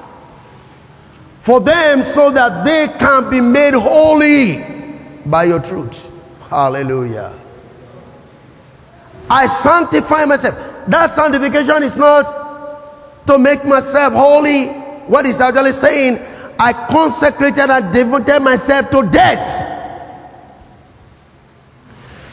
[1.41, 4.63] for them so that they can be made holy
[5.25, 6.12] by your truth.
[6.49, 7.33] Hallelujah.
[9.29, 10.55] I sanctify myself.
[10.88, 14.65] That sanctification is not to make myself holy.
[14.65, 16.17] What is actually saying?
[16.57, 19.78] I consecrated and devoted myself to death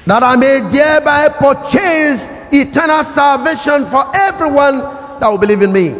[0.06, 4.78] that I may thereby purchase eternal salvation for everyone
[5.20, 5.96] that will believe in me.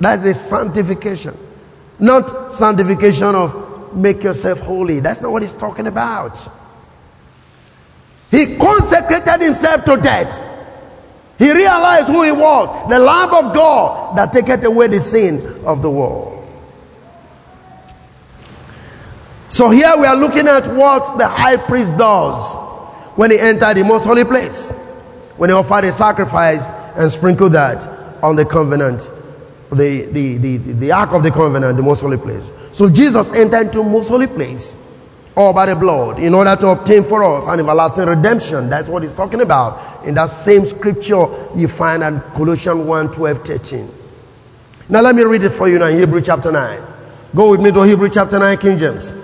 [0.00, 1.36] That's the sanctification.
[1.98, 5.00] Not sanctification of make yourself holy.
[5.00, 6.48] That's not what he's talking about.
[8.30, 10.40] He consecrated himself to death.
[11.38, 15.82] He realized who he was, the Lamb of God that taketh away the sin of
[15.82, 16.38] the world.
[19.48, 22.71] So here we are looking at what the high priest does
[23.16, 24.72] when he entered the most holy place,
[25.36, 27.86] when he offered a sacrifice and sprinkled that
[28.22, 29.10] on the covenant,
[29.70, 32.50] the, the, the, the ark of the covenant, the most holy place.
[32.72, 34.76] So Jesus entered into most holy place
[35.34, 38.68] all by the blood in order to obtain for us an everlasting redemption.
[38.68, 40.04] That's what he's talking about.
[40.04, 43.94] In that same scripture you find in Colossians 1 12, 13.
[44.88, 46.82] Now let me read it for you now in Hebrew chapter 9.
[47.34, 49.14] Go with me to Hebrew chapter 9, King James.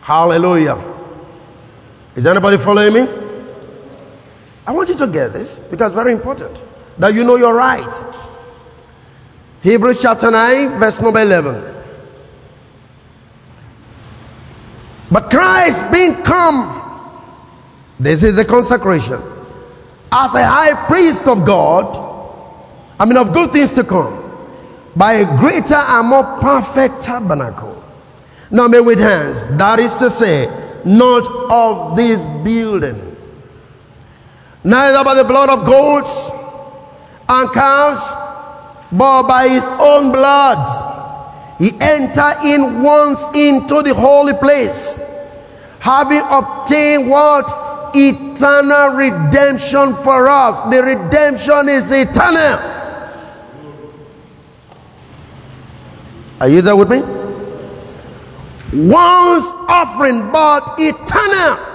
[0.00, 0.89] Hallelujah.
[2.16, 3.08] Is anybody following me?
[4.66, 6.62] I want you to get this because very important
[6.98, 8.04] that you know you're right.
[9.62, 11.74] Hebrews chapter 9, verse number 11.
[15.10, 16.78] But Christ being come,
[17.98, 19.20] this is the consecration,
[20.12, 21.96] as a high priest of God,
[22.98, 24.18] I mean of good things to come,
[24.96, 27.82] by a greater and more perfect tabernacle,
[28.50, 30.46] now made with hands, that is to say,
[30.84, 33.16] not of this building.
[34.62, 36.30] Neither by the blood of goats
[37.28, 38.14] and calves,
[38.92, 40.68] but by his own blood.
[41.58, 45.00] He entered in once into the holy place,
[45.78, 47.92] having obtained what?
[47.94, 50.60] Eternal redemption for us.
[50.72, 52.58] The redemption is eternal.
[56.40, 57.19] Are you there with me?
[58.72, 61.70] Once offering, but eternal.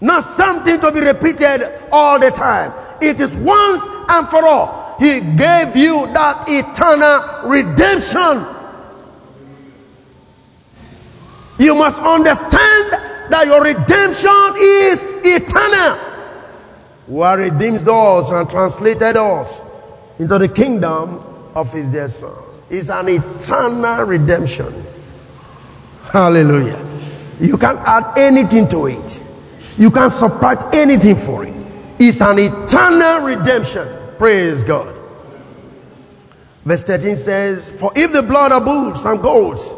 [0.00, 2.72] Not something to be repeated all the time.
[3.00, 4.96] It is once and for all.
[5.00, 8.46] He gave you that eternal redemption.
[11.58, 12.92] You must understand
[13.30, 15.98] that your redemption is eternal.
[17.08, 19.60] Who redeemed us and translated us
[20.18, 22.34] into the kingdom of his dear son.
[22.70, 24.84] It's an eternal redemption.
[26.10, 26.84] Hallelujah.
[27.38, 29.22] You can't add anything to it.
[29.76, 31.54] You can't subtract anything for it.
[31.98, 33.86] It's an eternal redemption.
[34.16, 34.94] Praise God.
[36.64, 39.74] Verse 13 says, For if the blood of bulls and goats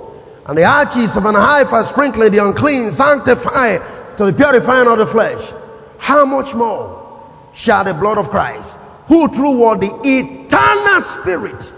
[0.47, 3.79] and the arches of an heifer sprinkling the unclean sanctify
[4.17, 5.53] to the purifying of the flesh,
[5.99, 8.77] how much more shall the blood of Christ,
[9.07, 11.73] who through what the eternal spirit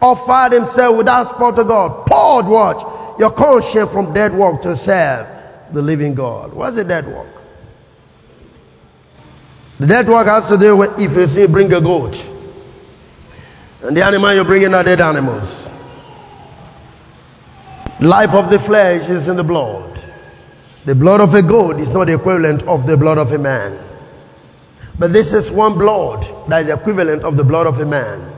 [0.00, 3.03] offered himself without spot to God, poured what?
[3.18, 5.26] Your conscience from dead work to serve
[5.72, 6.52] the living God.
[6.52, 7.28] What's a dead work?
[9.78, 12.30] The dead work has to do with if you see bring a goat.
[13.82, 15.70] And the animal you're bringing are dead animals.
[18.00, 20.02] Life of the flesh is in the blood.
[20.84, 23.78] The blood of a goat is not the equivalent of the blood of a man.
[24.98, 28.32] But this is one blood that is equivalent of the blood of a man.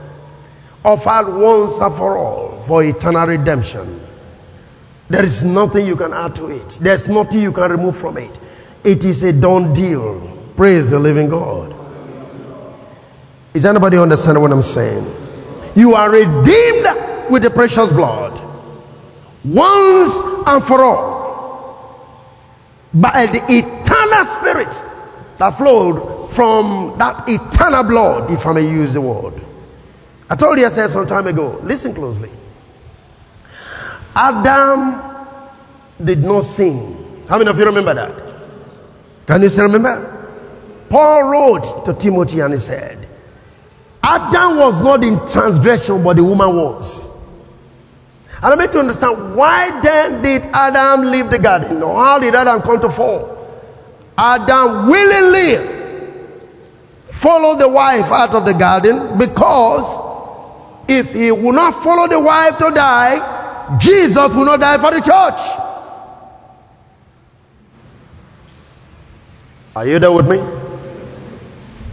[0.83, 4.06] Offered once and for all for eternal redemption.
[5.09, 6.79] There is nothing you can add to it.
[6.81, 8.37] There's nothing you can remove from it.
[8.83, 10.21] It is a done deal.
[10.55, 11.73] Praise the living God.
[13.53, 15.05] Is anybody understand what I'm saying?
[15.75, 18.41] You are redeemed with the precious blood.
[19.45, 21.17] Once and for all.
[22.93, 24.83] By the eternal spirit
[25.37, 29.41] that flowed from that eternal blood, if I may use the word.
[30.29, 32.31] I told you I said some time ago, listen closely.
[34.17, 35.25] Adam
[36.03, 37.25] did not sin.
[37.29, 38.15] How many of you remember that?
[39.27, 40.15] Can you still remember?
[40.89, 43.07] Paul wrote to Timothy and he said,
[44.01, 47.07] Adam was not in transgression, but the woman was.
[48.41, 51.83] And I make you understand why then did Adam leave the garden?
[51.83, 53.35] Or how did Adam come to fall?
[54.17, 55.57] Adam willingly
[57.05, 59.99] followed the wife out of the garden because
[60.87, 63.36] if he would not follow the wife to die,
[63.79, 65.39] Jesus will not die for the church.
[69.75, 70.37] Are you there with me?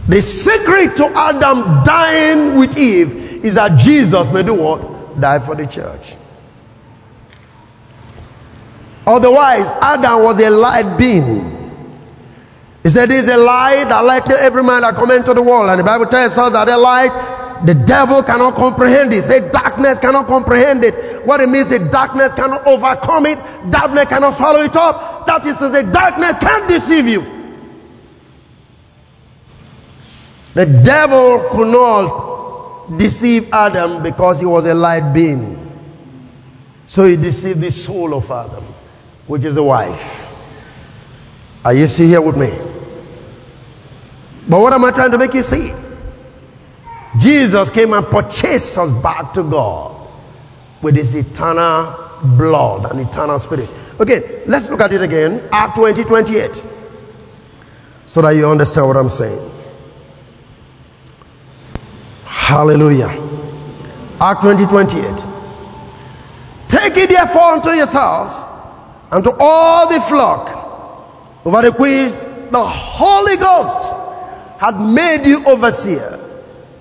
[0.07, 5.19] The secret to Adam dying with Eve is that Jesus may do what?
[5.19, 6.15] Die for the church.
[9.05, 11.55] Otherwise, Adam was a light being.
[12.81, 15.69] He said, This is a light that light every man that come into the world.
[15.69, 17.11] And the Bible tells us that a light,
[17.63, 19.23] the devil cannot comprehend it.
[19.23, 21.25] Say darkness cannot comprehend it.
[21.25, 23.37] What it means is darkness cannot overcome it.
[23.71, 25.25] Darkness cannot swallow it up.
[25.27, 27.21] That is to say, darkness can't deceive you.
[30.53, 35.61] The devil could not deceive Adam because he was a light being.
[36.87, 38.63] So he deceived the soul of Adam,
[39.27, 40.23] which is the wife.
[41.63, 42.51] Are you still here with me?
[44.47, 45.73] But what am I trying to make you see?
[47.17, 50.07] Jesus came and purchased us back to God
[50.81, 52.05] with his eternal
[52.37, 53.69] blood and eternal spirit.
[53.99, 55.47] Okay, let's look at it again.
[55.51, 56.65] Act 20 28.
[58.07, 59.51] So that you understand what I'm saying.
[62.23, 63.09] Hallelujah.
[64.19, 65.27] Act 20 28.
[66.67, 68.43] Take it therefore unto yourselves
[69.11, 70.63] and to all the flock
[71.45, 72.13] over the which
[72.51, 73.95] the Holy Ghost
[74.59, 76.24] had made you overseer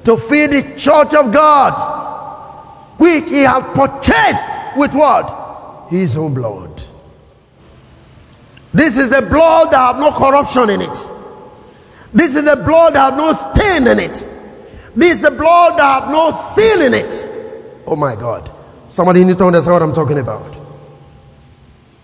[0.05, 5.89] to feed the church of God, which he had purchased with what?
[5.91, 6.83] His own blood.
[8.73, 11.11] This is a blood that have no corruption in it.
[12.13, 14.27] This is a blood that have no stain in it.
[14.97, 17.27] This is a blood that have no seal in it.
[17.87, 18.51] Oh my God.
[18.89, 20.57] Somebody need to understand what I'm talking about.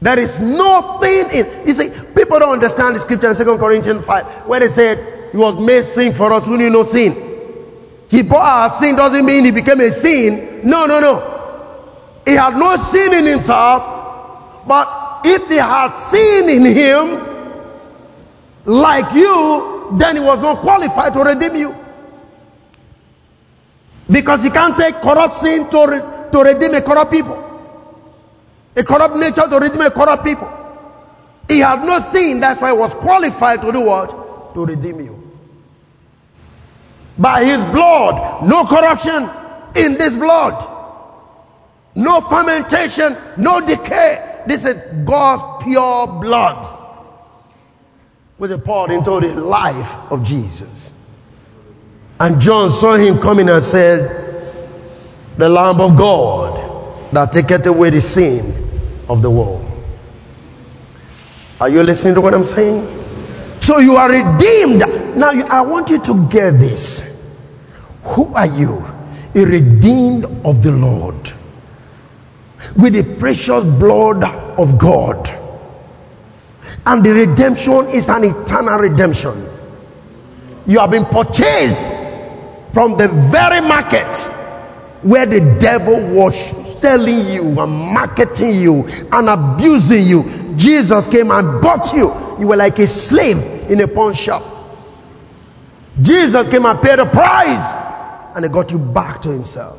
[0.02, 1.68] There is nothing in.
[1.68, 5.36] You see, people don't understand the scripture in 2 Corinthians 5 where they said, He
[5.36, 7.29] was made sin for us who knew no sin.
[8.10, 10.62] He bore our sin doesn't mean he became a sin.
[10.64, 12.22] No, no, no.
[12.26, 17.30] He had no sin in himself, but if he had sin in him
[18.64, 21.74] like you, then he was not qualified to redeem you.
[24.10, 27.46] Because he can't take corrupt sin to, re- to redeem a corrupt people.
[28.74, 30.50] A corrupt nature to redeem a corrupt people.
[31.48, 34.54] He had no sin, that's why he was qualified to do what?
[34.54, 35.19] To redeem you.
[37.20, 39.28] By his blood, no corruption
[39.76, 40.66] in this blood.
[41.94, 44.44] No fermentation, no decay.
[44.46, 46.64] This is God's pure blood.
[48.38, 50.94] Was poured into the life of Jesus.
[52.18, 54.56] And John saw him coming and said,
[55.36, 58.70] The Lamb of God that taketh away the sin
[59.10, 59.66] of the world.
[61.60, 62.88] Are you listening to what I'm saying?
[63.60, 65.16] So you are redeemed.
[65.18, 67.09] Now I want you to get this.
[68.02, 68.84] Who are you?
[69.34, 71.32] A redeemed of the Lord
[72.76, 75.28] with the precious blood of God.
[76.86, 79.48] And the redemption is an eternal redemption.
[80.66, 81.90] You have been purchased
[82.72, 84.14] from the very market
[85.02, 86.34] where the devil was
[86.80, 90.54] selling you and marketing you and abusing you.
[90.56, 92.12] Jesus came and bought you.
[92.38, 94.42] You were like a slave in a pawn shop.
[96.00, 97.89] Jesus came and paid the price
[98.34, 99.78] and he got you back to himself.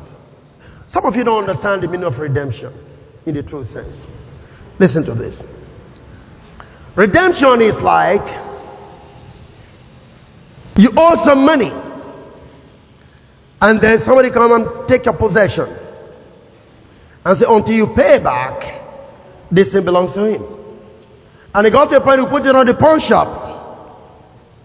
[0.86, 2.72] Some of you don't understand the meaning of redemption
[3.26, 4.06] in the true sense.
[4.78, 5.42] Listen to this.
[6.94, 8.26] Redemption is like
[10.76, 11.72] you owe some money
[13.60, 15.68] and then somebody come and take your possession
[17.24, 18.82] and say until you pay back
[19.50, 20.44] this thing belongs to him
[21.54, 23.48] and he got to a point who put it on the pawn shop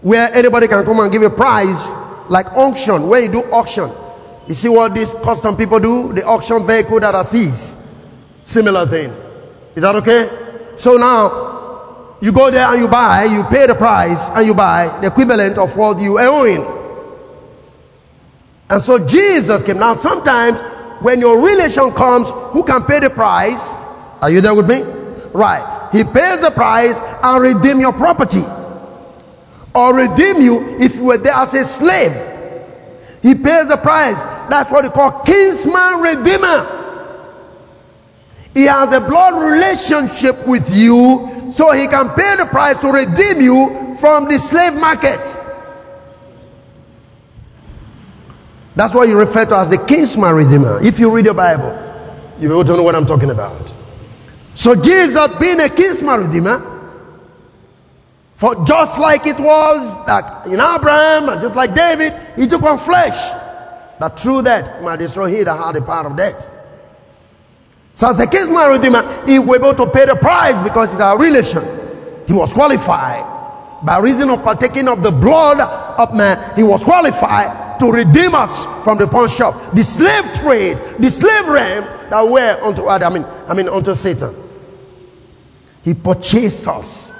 [0.00, 1.90] where anybody can come and give a prize
[2.28, 3.90] like auction where you do auction
[4.46, 7.76] you see what these custom people do the auction vehicle that are seized
[8.44, 9.10] similar thing
[9.74, 10.28] is that okay
[10.76, 14.98] so now you go there and you buy you pay the price and you buy
[15.00, 16.64] the equivalent of what you are owing
[18.70, 20.60] and so jesus came now sometimes
[21.00, 23.72] when your relation comes, who can pay the price?
[24.20, 24.82] Are you there with me?
[25.32, 25.88] Right.
[25.92, 28.42] He pays the price and redeem your property.
[29.78, 32.10] Or redeem you if you were there as a slave.
[33.22, 34.20] He pays the price.
[34.50, 36.74] That's what they call kinsman redeemer.
[38.54, 43.40] He has a blood relationship with you so he can pay the price to redeem
[43.40, 45.38] you from the slave market.
[48.74, 50.80] That's what you refer to as the kinsman redeemer.
[50.82, 51.70] If you read your Bible,
[52.40, 53.72] you will know what I'm talking about.
[54.56, 56.77] So Jesus being a kinsman redeemer,
[58.38, 62.78] for just like it was that in Abraham and just like David, he took on
[62.78, 63.32] flesh.
[63.98, 66.48] That through that might destroy he that had the power of death.
[67.96, 71.18] So as a kinsman redeemer, he was able to pay the price because it's our
[71.18, 71.64] relation.
[72.28, 73.24] He was qualified.
[73.84, 78.66] By reason of partaking of the blood of man, he was qualified to redeem us
[78.84, 83.18] from the pawn shop, the slave trade, the slave realm that were unto Adam, I
[83.18, 84.36] mean, I mean unto Satan.
[85.82, 87.10] He purchased us.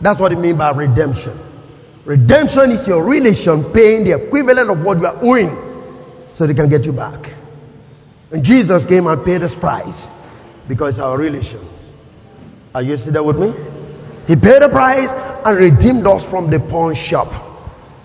[0.00, 1.38] That's what it means by redemption.
[2.04, 5.50] Redemption is your relation paying the equivalent of what you are owing
[6.34, 7.32] so they can get you back.
[8.30, 10.08] And Jesus came and paid us price
[10.68, 11.92] because our relations.
[12.74, 13.52] Are you still there with me?
[14.26, 17.32] He paid the price and redeemed us from the pawn shop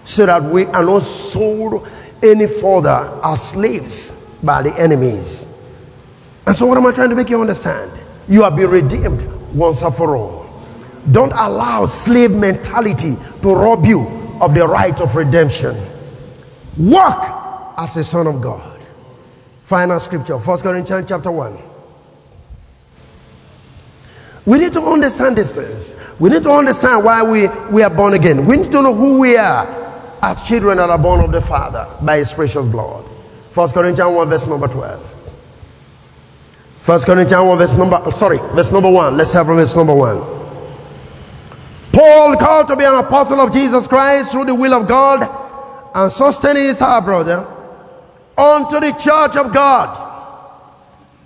[0.04, 1.88] so that we are not sold
[2.24, 4.12] any further as slaves
[4.42, 5.48] by the enemies.
[6.46, 7.92] And so, what am I trying to make you understand?
[8.28, 10.41] You have been redeemed once and for all.
[11.10, 15.76] Don't allow slave mentality to rob you of the right of redemption.
[16.78, 18.80] Walk as a son of God.
[19.64, 21.58] Final scripture, 1 Corinthians chapter 1.
[24.46, 25.96] We need to understand these things.
[26.20, 28.46] We need to understand why we, we are born again.
[28.46, 31.88] We need to know who we are as children that are born of the Father
[32.02, 33.06] by his precious blood.
[33.54, 35.18] 1 Corinthians 1 verse number 12.
[36.86, 39.18] 1 Corinthians 1 verse number, sorry, verse number 1.
[39.18, 40.41] Let's have from verse number 1.
[41.94, 45.24] Paul called to be an apostle of Jesus Christ through the will of God
[45.94, 47.46] and Sosthenes our brother
[48.38, 50.10] unto the church of God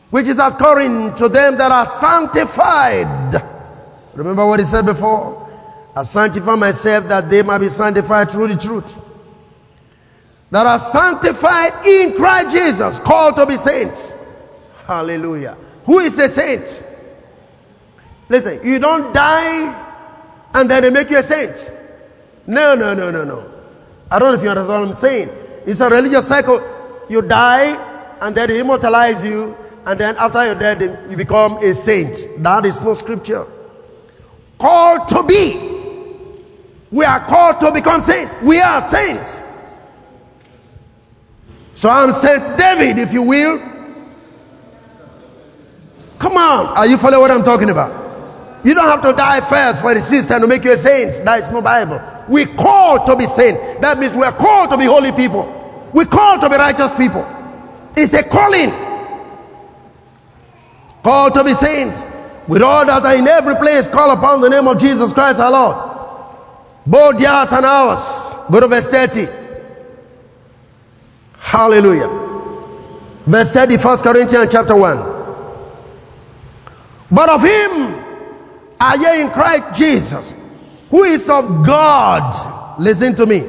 [0.10, 3.44] which is at Corinth to them that are sanctified.
[4.14, 5.50] Remember what he said before?
[5.94, 9.02] I sanctify myself that they might be sanctified through the truth.
[10.52, 14.14] That are sanctified in Christ Jesus, called to be saints.
[14.86, 15.58] Hallelujah.
[15.86, 16.86] Who is a saint?
[18.30, 19.85] Listen, you don't die
[20.56, 21.70] and then they make you a saint.
[22.48, 23.52] No, no, no, no, no.
[24.10, 25.30] I don't know if you understand what I'm saying.
[25.66, 26.64] It's a religious cycle.
[27.10, 27.76] You die
[28.22, 32.18] and then they immortalize you and then after you're dead you become a saint.
[32.38, 33.46] That is no scripture.
[34.58, 35.74] Called to be.
[36.90, 38.34] We are called to become saints.
[38.42, 39.44] We are saints.
[41.74, 43.60] So I'm Saint David, if you will.
[46.20, 46.68] Come on.
[46.78, 48.05] Are you following what I'm talking about?
[48.66, 51.24] You don't have to die first for the system to make you a saint.
[51.24, 52.02] That is no Bible.
[52.28, 53.82] We called to be saint.
[53.82, 55.92] That means we are called to be holy people.
[55.94, 57.24] We called to be righteous people.
[57.96, 58.72] It's a calling.
[61.04, 62.04] Call to be saints.
[62.48, 65.52] With all that are in every place, call upon the name of Jesus Christ our
[65.52, 65.76] Lord.
[66.88, 68.36] Both yours and ours.
[68.50, 69.28] Go to verse 30.
[71.38, 72.08] Hallelujah.
[73.28, 74.98] Verse 30, 1 Corinthians chapter 1.
[77.12, 78.05] But of him
[78.86, 80.34] are ye in Christ Jesus,
[80.92, 82.80] who is of God.
[82.80, 83.40] Listen to me.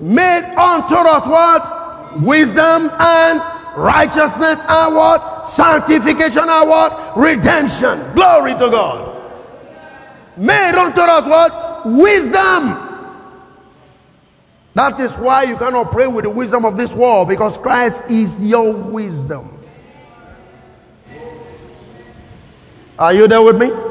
[0.00, 2.22] Made unto us what?
[2.22, 3.42] Wisdom and
[3.76, 5.46] righteousness and what?
[5.46, 7.18] Sanctification and what?
[7.18, 8.14] Redemption.
[8.14, 9.22] Glory to God.
[10.38, 11.86] Made unto us what?
[11.86, 12.84] Wisdom.
[14.72, 18.40] That is why you cannot pray with the wisdom of this world because Christ is
[18.40, 19.62] your wisdom.
[22.98, 23.87] Are you there with me?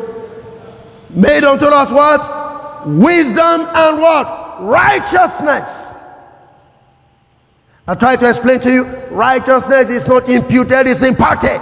[1.10, 2.88] Made unto us what?
[2.88, 4.64] Wisdom and what?
[4.64, 5.96] Righteousness.
[7.88, 11.62] I try to explain to you, righteousness is not imputed, it's imparted.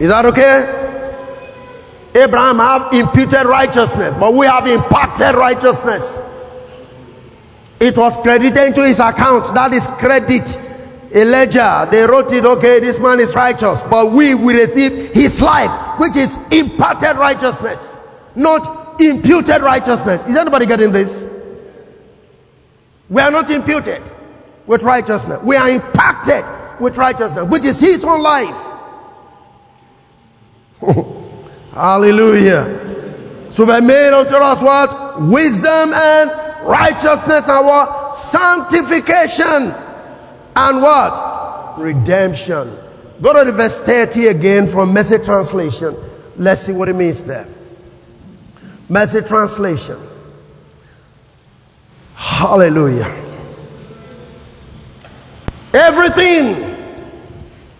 [0.00, 0.84] Is that okay?
[2.16, 6.20] Abraham have imputed righteousness, but we have imparted righteousness.
[7.78, 9.52] It was credited into his account.
[9.54, 10.58] That is credit.
[11.14, 16.00] Elijah, they wrote it, okay, this man is righteous, but we will receive his life,
[16.00, 17.96] which is imparted righteousness,
[18.34, 20.26] not imputed righteousness.
[20.26, 21.24] Is anybody getting this?
[23.08, 24.02] We are not imputed
[24.66, 25.40] with righteousness.
[25.44, 26.44] We are impacted
[26.80, 28.56] with righteousness, which is his own life.
[31.72, 33.50] Hallelujah.
[33.50, 35.22] So they made unto us what?
[35.22, 36.30] Wisdom and
[36.66, 38.16] righteousness what?
[38.16, 39.83] Sanctification
[40.56, 41.78] and what?
[41.78, 42.76] Redemption.
[43.20, 45.96] Go to the verse 30 again from Message Translation.
[46.36, 47.46] Let's see what it means there.
[48.88, 49.98] Message Translation.
[52.14, 53.22] Hallelujah.
[55.72, 56.76] Everything,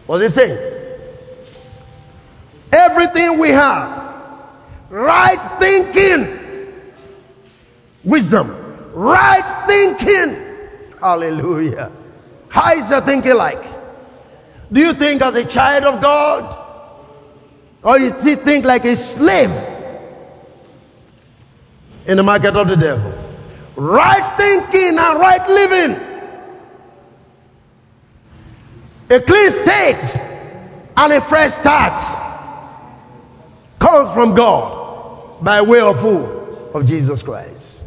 [0.07, 0.73] what's it saying?
[2.73, 4.49] Everything we have,
[4.91, 6.73] right thinking,
[8.03, 10.37] wisdom, right thinking.
[11.01, 11.93] Hallelujah.
[12.55, 13.65] How is your thinking like?
[14.71, 16.57] Do you think as a child of God?
[17.83, 19.51] Or you see, think like a slave
[22.07, 23.13] in the market of the devil?
[23.75, 25.97] Right thinking and right living.
[29.11, 30.17] A clean state
[30.97, 32.01] and a fresh start
[33.81, 36.19] comes from God by way of who?
[36.73, 37.83] Of Jesus Christ.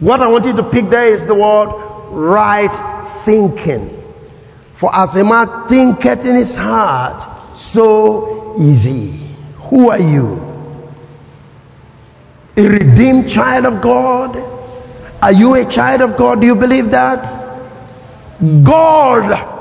[0.00, 1.74] What I want you to pick there is the word
[2.08, 2.95] right
[3.26, 4.04] thinking.
[4.72, 9.20] For as a man thinketh in his heart, so is he.
[9.68, 10.40] Who are you?
[12.56, 14.36] A redeemed child of God?
[15.20, 16.40] Are you a child of God?
[16.40, 17.24] Do you believe that?
[18.62, 19.54] God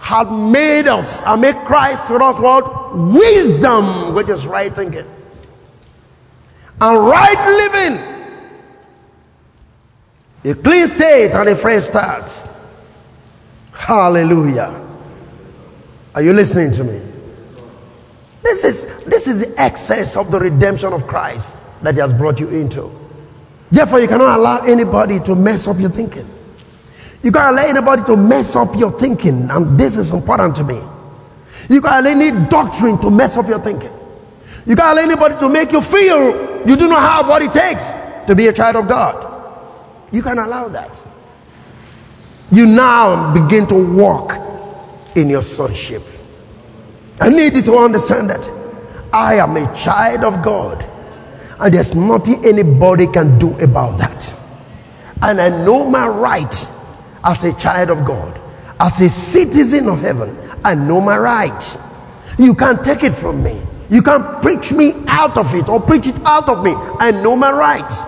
[0.00, 2.96] had made us and made Christ to us what?
[2.96, 5.06] Wisdom, which is right thinking.
[6.80, 8.12] And right living.
[10.44, 12.48] A clean state and a fresh start.
[13.82, 14.80] Hallelujah.
[16.14, 17.00] Are you listening to me?
[18.40, 22.38] This is, this is the excess of the redemption of Christ that He has brought
[22.38, 22.96] you into.
[23.72, 26.30] Therefore, you cannot allow anybody to mess up your thinking.
[27.24, 30.80] You can't allow anybody to mess up your thinking, and this is important to me.
[31.68, 33.92] You can't allow any doctrine to mess up your thinking.
[34.64, 37.92] You can't allow anybody to make you feel you do not have what it takes
[38.28, 39.28] to be a child of God.
[40.12, 41.04] You can't allow that
[42.52, 44.38] you now begin to walk
[45.16, 46.02] in your sonship.
[47.20, 48.48] I need you to understand that
[49.12, 50.84] I am a child of God
[51.58, 54.34] and there's nothing anybody can do about that.
[55.20, 56.68] And I know my right
[57.24, 58.40] as a child of God,
[58.80, 60.36] as a citizen of heaven.
[60.64, 61.78] I know my right.
[62.38, 63.62] You can't take it from me.
[63.90, 66.74] You can't preach me out of it or preach it out of me.
[66.74, 68.02] I know my rights.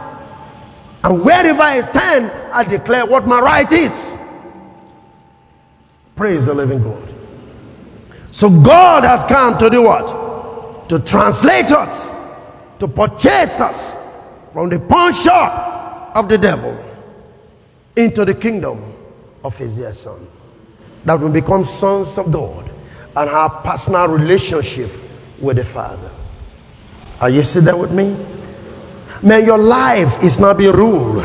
[1.04, 4.18] And wherever I stand, I declare what my right is.
[6.16, 7.14] Praise the living God.
[8.30, 10.88] So God has come to do what?
[10.88, 12.14] To translate us,
[12.78, 13.96] to purchase us
[14.52, 16.76] from the pawn shop of the devil
[17.96, 18.92] into the kingdom
[19.42, 20.28] of his dear son.
[21.04, 22.70] That we become sons of God
[23.16, 24.90] and have personal relationship
[25.40, 26.10] with the Father.
[27.20, 28.16] Are you sitting there with me?
[29.22, 31.24] May your life is not be ruled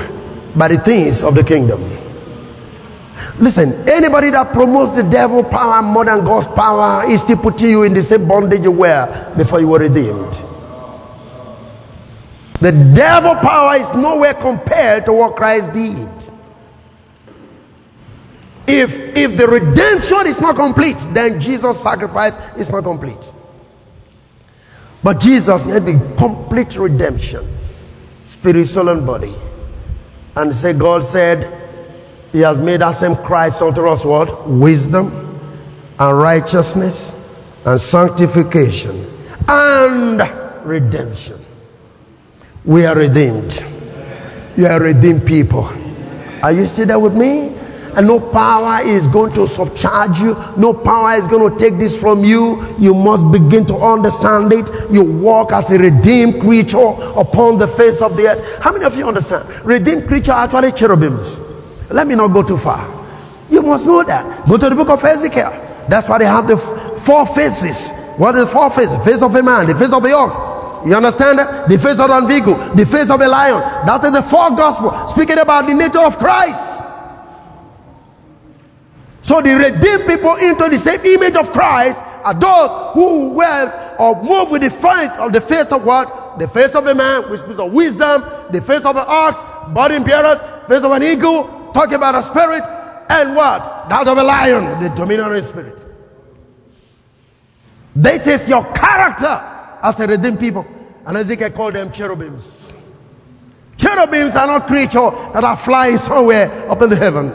[0.56, 1.99] by the things of the kingdom.
[3.38, 7.84] Listen, anybody that promotes the devil power more than God's power is still putting you
[7.84, 10.34] in the same bondage you were before you were redeemed.
[12.62, 16.10] The devil power is nowhere compared to what Christ did.
[18.68, 23.32] If if the redemption is not complete, then Jesus' sacrifice is not complete.
[25.02, 27.48] But Jesus need the complete redemption,
[28.26, 29.34] spirit, soul, and body.
[30.36, 31.59] And say God said,
[32.32, 34.48] He has made that same Christ unto us what?
[34.48, 35.30] Wisdom
[35.98, 37.16] and righteousness
[37.66, 39.10] and sanctification
[39.48, 40.22] and
[40.66, 41.40] redemption.
[42.64, 43.64] We are redeemed.
[44.56, 45.70] You are redeemed people.
[46.44, 47.56] Are you still there with me?
[47.96, 50.36] And no power is going to subcharge you.
[50.62, 52.64] No power is going to take this from you.
[52.78, 54.70] You must begin to understand it.
[54.92, 58.64] You walk as a redeemed creature upon the face of the earth.
[58.64, 59.50] How many of you understand?
[59.66, 61.42] Redeemed creature are actually cherubims.
[61.90, 63.08] Let me not go too far.
[63.50, 64.48] You must know that.
[64.48, 65.86] Go to the book of Ezekiel.
[65.90, 67.92] That's why they have the four faces.
[68.18, 68.98] What is the four faces?
[68.98, 70.38] The face of a man, the face of the ox,
[70.86, 71.68] you understand that?
[71.68, 73.60] The face of an vehicle, the face of a lion.
[73.86, 76.82] That is the fourth gospel, speaking about the nature of Christ.
[79.22, 84.24] So the redeemed people into the same image of Christ are those who wear or
[84.24, 86.40] move with the face of the face of what?
[86.40, 89.42] The face of a man, which speaks of wisdom, the face of an ox,
[89.74, 92.64] body bearers, face of an eagle, talking about a spirit,
[93.10, 93.90] and what?
[93.90, 95.86] That of a lion, the dominant spirit.
[97.96, 99.42] That is your character
[99.82, 100.66] as a redeemed people.
[101.06, 102.74] And Ezekiel called them cherubims.
[103.78, 107.34] Cherubims are not creatures that are flying somewhere up in the heaven.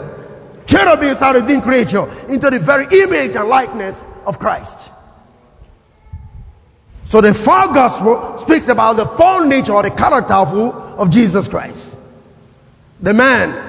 [0.65, 4.91] Cherubims are redeemed creature into the very image and likeness of Christ.
[7.05, 10.71] So the fourth gospel speaks about the full nature or the character of who?
[10.71, 11.97] Of Jesus Christ.
[13.01, 13.64] The man,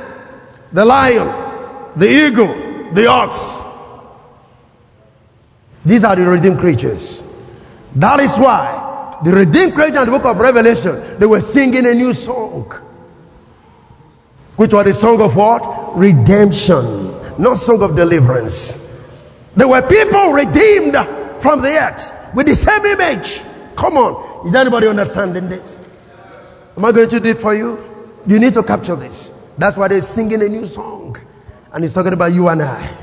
[0.76, 3.62] the lion, the eagle, the ox.
[5.86, 7.24] These are the redeemed creatures.
[7.94, 11.94] That is why the redeemed creatures in the book of Revelation, they were singing a
[11.94, 12.70] new song.
[14.56, 15.96] Which was the song of what?
[15.96, 17.38] Redemption.
[17.38, 18.74] Not song of deliverance.
[19.56, 20.94] There were people redeemed
[21.40, 23.40] from the earth with the same image.
[23.76, 24.46] Come on.
[24.46, 25.78] Is anybody understanding this?
[26.76, 27.82] Am I going to do it for you?
[28.26, 29.32] You need to capture this.
[29.58, 31.16] That's why they're singing a new song.
[31.72, 32.96] And he's talking about you and I.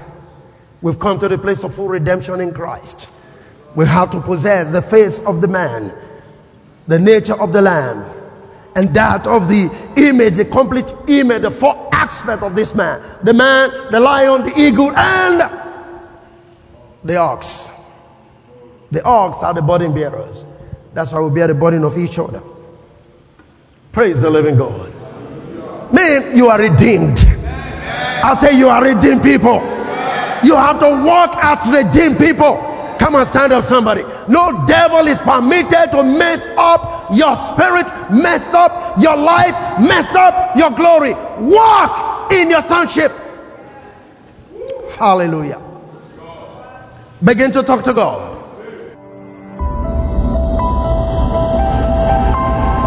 [0.81, 3.09] We've come to the place of full redemption in Christ.
[3.75, 5.93] We have to possess the face of the man,
[6.87, 8.05] the nature of the lamb,
[8.75, 13.01] and that of the image, the complete image, the four aspect of this man.
[13.23, 15.49] The man, the lion, the eagle, and
[17.03, 17.69] the ox.
[18.91, 20.45] The ox are the burden bearers.
[20.93, 22.43] That's why we bear the burden of each other.
[23.91, 24.92] Praise the living God.
[25.93, 27.23] Man, you are redeemed.
[27.23, 29.61] I say you are redeemed people.
[30.43, 32.71] You have to walk as redeemed people.
[32.99, 34.01] Come and stand up, somebody.
[34.27, 40.55] No devil is permitted to mess up your spirit, mess up your life, mess up
[40.57, 41.13] your glory.
[41.13, 43.11] Walk in your sonship.
[44.97, 45.61] Hallelujah.
[47.23, 48.32] Begin to talk to God.